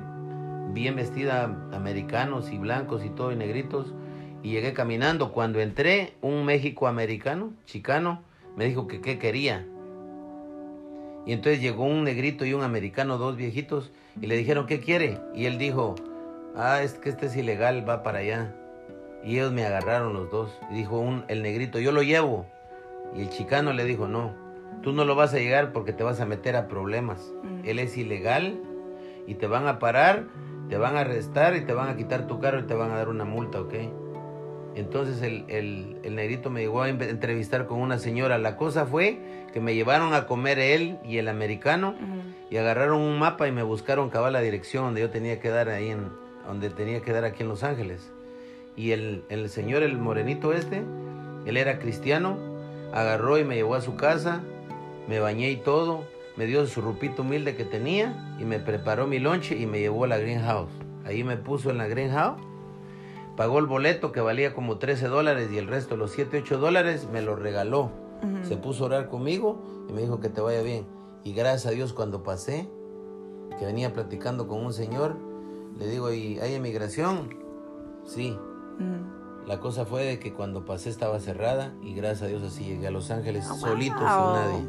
bien 0.73 0.95
vestida, 0.95 1.45
americanos 1.73 2.53
y 2.53 2.59
blancos 2.59 3.05
y 3.05 3.09
todo 3.11 3.33
y 3.33 3.37
negritos. 3.37 3.95
Y 4.43 4.51
llegué 4.51 4.75
caminando. 4.75 5.33
Cuando 5.33 5.61
entré, 5.61 6.13
un 6.21 6.45
México 6.45 6.87
americano, 6.87 7.55
chicano, 7.65 8.21
me 8.57 8.67
dijo 8.67 8.87
que 8.87 9.01
qué 9.01 9.19
quería. 9.19 9.67
Y 11.27 11.33
entonces 11.33 11.61
llegó 11.61 11.85
un 11.85 12.05
negrito 12.05 12.45
y 12.45 12.53
un 12.53 12.63
americano, 12.63 13.19
dos 13.19 13.37
viejitos, 13.37 13.93
y 14.21 14.27
le 14.27 14.37
dijeron, 14.37 14.67
¿qué 14.67 14.81
quiere? 14.81 15.21
Y 15.35 15.47
él 15.47 15.59
dijo, 15.59 15.95
ah, 16.55 16.83
es 16.83 16.95
que 16.95 17.09
este 17.09 17.27
es 17.27 17.37
ilegal, 17.37 17.89
va 17.89 18.03
para 18.03 18.19
allá. 18.19 18.55
Y 19.25 19.37
ellos 19.37 19.53
me 19.53 19.65
agarraron 19.65 20.13
los 20.13 20.31
dos. 20.31 20.51
Y 20.71 20.75
dijo 20.75 20.99
un, 20.99 21.25
el 21.29 21.43
negrito, 21.43 21.79
yo 21.79 21.93
lo 21.93 22.03
llevo. 22.03 22.47
Y 23.17 23.23
el 23.23 23.31
chicano 23.31 23.73
le 23.73 23.85
dijo, 23.85 24.07
no, 24.07 24.35
tú 24.83 24.93
no 24.93 25.05
lo 25.05 25.15
vas 25.15 25.33
a 25.33 25.39
llegar 25.39 25.73
porque 25.73 25.93
te 25.93 26.05
vas 26.05 26.21
a 26.21 26.27
meter 26.27 26.57
a 26.57 26.69
problemas. 26.69 27.33
Él 27.65 27.79
es 27.79 27.97
ilegal 27.97 28.61
y 29.27 29.35
te 29.35 29.47
van 29.47 29.67
a 29.67 29.79
parar, 29.79 30.25
te 30.69 30.77
van 30.77 30.97
a 30.97 31.01
arrestar 31.01 31.57
y 31.57 31.63
te 31.63 31.73
van 31.73 31.89
a 31.89 31.97
quitar 31.97 32.27
tu 32.27 32.39
carro 32.39 32.61
y 32.61 32.65
te 32.65 32.75
van 32.75 32.91
a 32.91 32.97
dar 32.97 33.09
una 33.09 33.25
multa, 33.25 33.61
¿ok? 33.61 33.75
Entonces 34.77 35.23
el, 35.23 35.45
el, 35.49 35.99
el 36.03 36.15
negrito 36.15 36.51
me 36.51 36.61
llegó 36.61 36.83
a 36.83 36.89
entrevistar 36.89 37.67
con 37.67 37.81
una 37.81 37.99
señora. 37.99 38.39
La 38.39 38.57
cosa 38.57 38.87
fue 38.87 39.19
que 39.53 39.61
me 39.61 39.75
llevaron 39.75 40.15
a 40.15 40.27
comer 40.27 40.59
él 40.59 40.99
y 41.05 41.19
el 41.19 41.29
americano 41.29 41.95
y 42.51 42.57
agarraron 42.57 43.01
un 43.01 43.19
mapa 43.19 43.47
y 43.47 43.53
me 43.53 43.63
buscaron 43.63 44.11
cabal 44.11 44.33
la 44.33 44.41
dirección 44.41 44.85
donde 44.85 45.01
yo 45.01 45.11
tenía 45.11 45.39
que 45.39 45.49
dar 45.49 45.69
ahí 45.69 45.91
en, 45.91 46.09
donde 46.47 46.71
tenía 46.71 47.01
que 47.01 47.13
dar 47.13 47.25
aquí 47.25 47.43
en 47.43 47.49
Los 47.49 47.63
Ángeles. 47.63 48.13
Y 48.77 48.91
el, 48.91 49.23
el 49.29 49.49
señor, 49.49 49.85
el 49.85 49.97
morenito 49.97 50.53
este, 50.53 50.83
él 51.47 51.57
era 51.57 51.79
cristiano, 51.79 52.37
agarró 52.93 53.39
y 53.39 53.45
me 53.45 53.55
llevó 53.55 53.77
a 53.77 53.81
su 53.81 53.95
casa, 53.95 54.43
me 55.09 55.21
bañé 55.21 55.51
y 55.51 55.57
todo, 55.57 56.05
me 56.37 56.47
dio 56.47 56.67
su 56.67 56.81
rupito 56.81 57.23
humilde 57.23 57.55
que 57.55 57.65
tenía 57.65 58.37
y 58.41 58.45
me 58.45 58.59
preparó 58.59 59.07
mi 59.07 59.21
lonche 59.21 59.57
y 59.57 59.67
me 59.67 59.79
llevó 59.79 60.05
a 60.05 60.09
la 60.09 60.19
greenhouse. 60.19 60.73
Ahí 61.05 61.23
me 61.23 61.37
puso 61.37 61.71
en 61.71 61.79
la 61.79 61.87
greenhouse, 61.87 62.41
pagó 63.37 63.59
el 63.59 63.67
boleto 63.67 64.13
que 64.13 64.21
valía 64.21 64.55
como 64.55 64.79
13 64.79 65.09
dólares 65.09 65.51
y 65.53 65.59
el 65.59 65.67
resto, 65.67 65.97
los 65.97 66.13
7, 66.13 66.41
8 66.43 66.59
dólares, 66.59 67.09
me 67.13 67.23
lo 67.23 67.37
regaló. 67.37 67.91
Se 68.43 68.57
puso 68.57 68.85
a 68.85 68.87
orar 68.87 69.09
conmigo 69.11 69.61
y 69.89 69.93
me 69.93 70.01
dijo 70.01 70.19
que 70.19 70.31
te 70.31 70.41
vaya 70.41 70.63
bien. 70.63 70.87
Y 71.25 71.35
gracias 71.35 71.67
a 71.67 71.71
Dios 71.71 71.93
cuando 71.93 72.23
pasé, 72.23 72.71
que 73.59 73.67
venía 73.67 73.93
platicando 73.93 74.49
con 74.49 74.65
un 74.65 74.73
señor, 74.73 75.17
le 75.79 75.87
digo, 75.89 76.11
¿y 76.13 76.39
hay 76.39 76.55
emigración? 76.55 77.37
Sí. 78.07 78.39
La 79.47 79.61
cosa 79.61 79.85
fue 79.85 80.05
de 80.05 80.19
que 80.19 80.33
cuando 80.33 80.65
pasé 80.65 80.89
estaba 80.89 81.21
cerrada 81.21 81.75
y 81.83 81.95
gracias 81.95 82.23
a 82.23 82.27
Dios 82.29 82.43
así 82.43 82.65
llegué 82.65 82.87
a 82.87 82.91
Los 82.91 83.11
Ángeles 83.11 83.45
solito, 83.45 83.99
sin 83.99 84.07
nadie. 84.07 84.65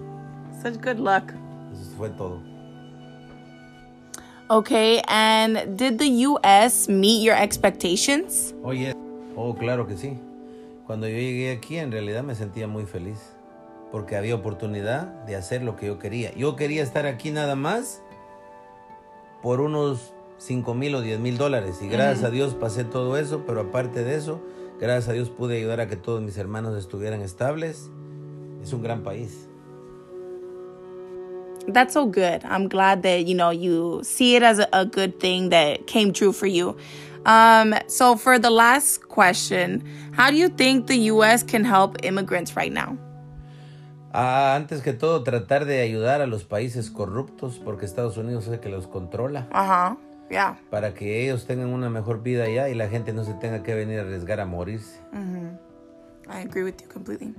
Such 0.62 0.84
good 0.84 0.98
luck. 0.98 1.32
Eso 1.72 1.92
fue 1.98 2.10
todo. 2.10 2.55
Okay, 4.48 5.02
and 5.08 5.76
did 5.76 5.98
the 5.98 6.08
US 6.28 6.88
meet 6.88 7.24
your 7.24 7.36
expectations? 7.36 8.54
Oye, 8.64 8.94
oh, 9.36 9.56
claro 9.56 9.88
que 9.88 9.98
sí. 9.98 10.20
Cuando 10.86 11.08
yo 11.08 11.16
llegué 11.16 11.52
aquí, 11.52 11.80
en 11.80 11.92
realidad 11.92 12.24
me 12.24 12.36
sentía 12.36 12.68
muy 12.68 12.86
feliz. 12.86 13.18
Porque 13.92 14.16
había 14.16 14.36
oportunidad 14.36 15.08
de 15.26 15.36
hacer 15.36 15.64
lo 15.64 15.76
que 15.76 15.88
yo 15.88 15.98
quería. 15.98 16.32
Yo 16.36 16.56
quería 16.56 16.84
estar 16.84 17.08
aquí 17.08 17.32
nada 17.32 17.56
más 17.56 18.04
por 19.42 19.62
unos 19.62 20.14
5 20.38 20.76
mil 20.76 20.94
o 20.94 21.02
10 21.02 21.20
mil 21.22 21.38
dólares. 21.40 21.80
Y 21.82 21.88
gracias 21.88 22.24
a 22.24 22.30
Dios 22.30 22.54
pasé 22.54 22.84
todo 22.84 23.18
eso. 23.18 23.46
Pero 23.48 23.62
aparte 23.62 24.04
de 24.04 24.16
eso, 24.16 24.42
gracias 24.80 25.10
a 25.10 25.14
Dios 25.14 25.32
pude 25.32 25.58
ayudar 25.58 25.82
a 25.82 25.88
que 25.88 25.96
todos 25.96 26.22
mis 26.22 26.38
hermanos 26.38 26.78
estuvieran 26.78 27.22
estables. 27.22 27.90
Es 28.62 28.74
un 28.74 28.84
gran 28.84 29.02
país. 29.02 29.45
That's 31.68 31.94
so 31.94 32.06
good. 32.06 32.44
I'm 32.46 32.68
glad 32.70 33.02
that, 33.04 33.26
you 33.26 33.34
know, 33.36 33.50
you 33.50 34.02
see 34.04 34.36
it 34.36 34.44
as 34.44 34.60
a, 34.60 34.68
a 34.72 34.86
good 34.86 35.20
thing 35.20 35.50
that 35.50 35.88
came 35.88 36.14
true 36.14 36.32
for 36.32 36.46
you. 36.48 36.78
Um, 37.26 37.74
so 37.88 38.16
for 38.16 38.38
the 38.38 38.52
last 38.52 39.08
question, 39.10 39.84
how 40.14 40.30
do 40.30 40.38
you 40.38 40.48
think 40.50 40.86
the 40.88 40.98
US 41.12 41.42
can 41.42 41.64
help 41.66 41.98
immigrants 42.04 42.56
right 42.56 42.72
now? 42.72 42.98
Ah, 44.14 44.56
antes 44.56 44.82
que 44.82 44.94
todo, 44.94 45.24
tratar 45.24 45.66
de 45.66 45.82
ayudar 45.82 46.22
a 46.22 46.28
los 46.28 46.44
países 46.46 46.90
corruptos, 46.92 47.60
porque 47.64 47.86
Estados 47.86 48.16
Unidos 48.18 48.46
es 48.48 48.54
el 48.54 48.60
que 48.60 48.70
los 48.70 48.88
controla, 48.88 49.48
Uh-huh. 49.54 49.98
Yeah. 50.32 50.56
para 50.72 50.94
que 50.94 51.24
ellos 51.24 51.46
tengan 51.46 51.68
una 51.74 51.90
mejor 51.90 52.22
vida 52.24 52.46
allá 52.46 52.70
y 52.70 52.76
la 52.76 52.88
gente 52.88 53.12
no 53.14 53.24
se 53.26 53.34
tenga 53.34 53.62
que 53.64 53.76
venir 53.76 54.00
a 54.00 54.04
arriesgar 54.04 54.40
a 54.40 54.46
morirse. 54.46 55.00
I 56.28 56.40
agree 56.42 56.64
with 56.64 56.76
you 56.82 56.88
completely. 56.88 57.34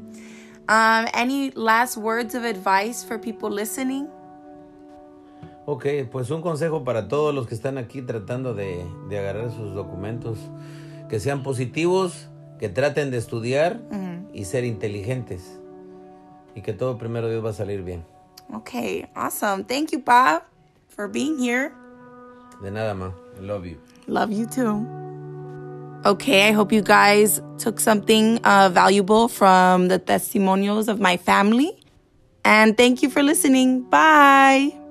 Um, 0.69 1.07
any 1.15 1.51
last 1.53 1.97
words 1.97 2.35
of 2.35 2.45
advice 2.45 3.03
for 3.05 3.19
people 3.19 3.51
listening? 3.51 4.09
Ok, 5.67 5.87
pues 6.13 6.31
un 6.31 6.43
consejo 6.43 6.85
para 6.85 7.09
todos 7.09 7.35
los 7.35 7.49
que 7.49 7.55
están 7.57 7.77
aquí 7.77 8.01
tratando 8.01 8.55
de, 8.55 8.87
de 9.09 9.19
agarrar 9.19 9.51
sus 9.51 9.75
documentos, 9.75 10.39
que 11.09 11.19
sean 11.19 11.43
positivos, 11.43 12.29
que 12.61 12.69
traten 12.69 13.11
de 13.11 13.19
estudiar 13.19 13.81
y 14.33 14.45
ser 14.45 14.65
inteligentes, 14.65 15.59
y 16.55 16.63
que 16.63 16.73
todo 16.73 16.99
primero 16.99 17.29
Dios 17.29 17.45
va 17.45 17.51
a 17.51 17.53
salir 17.53 17.83
bien. 17.83 18.05
Okay, 18.55 19.07
awesome. 19.17 19.65
Thank 19.65 19.91
you, 19.91 19.99
Bob, 19.99 20.43
for 20.89 21.09
being 21.09 21.37
here. 21.37 21.73
De 22.63 22.71
nada 22.71 22.95
más, 22.95 23.13
I 23.37 23.45
love 23.45 23.67
you. 23.67 23.77
Love 24.07 24.31
you 24.31 24.47
too. 24.47 24.87
Okay, 26.05 26.49
I 26.49 26.53
hope 26.53 26.73
you 26.73 26.83
guys 26.83 27.43
took 27.59 27.81
something 27.81 28.39
uh, 28.45 28.71
valuable 28.73 29.27
from 29.27 29.89
the 29.89 29.99
testimonials 29.99 30.89
of 30.89 31.01
my 31.01 31.17
family. 31.17 31.83
And 32.45 32.77
thank 32.77 33.03
you 33.03 33.11
for 33.11 33.25
listening. 33.25 33.83
Bye. 33.91 34.86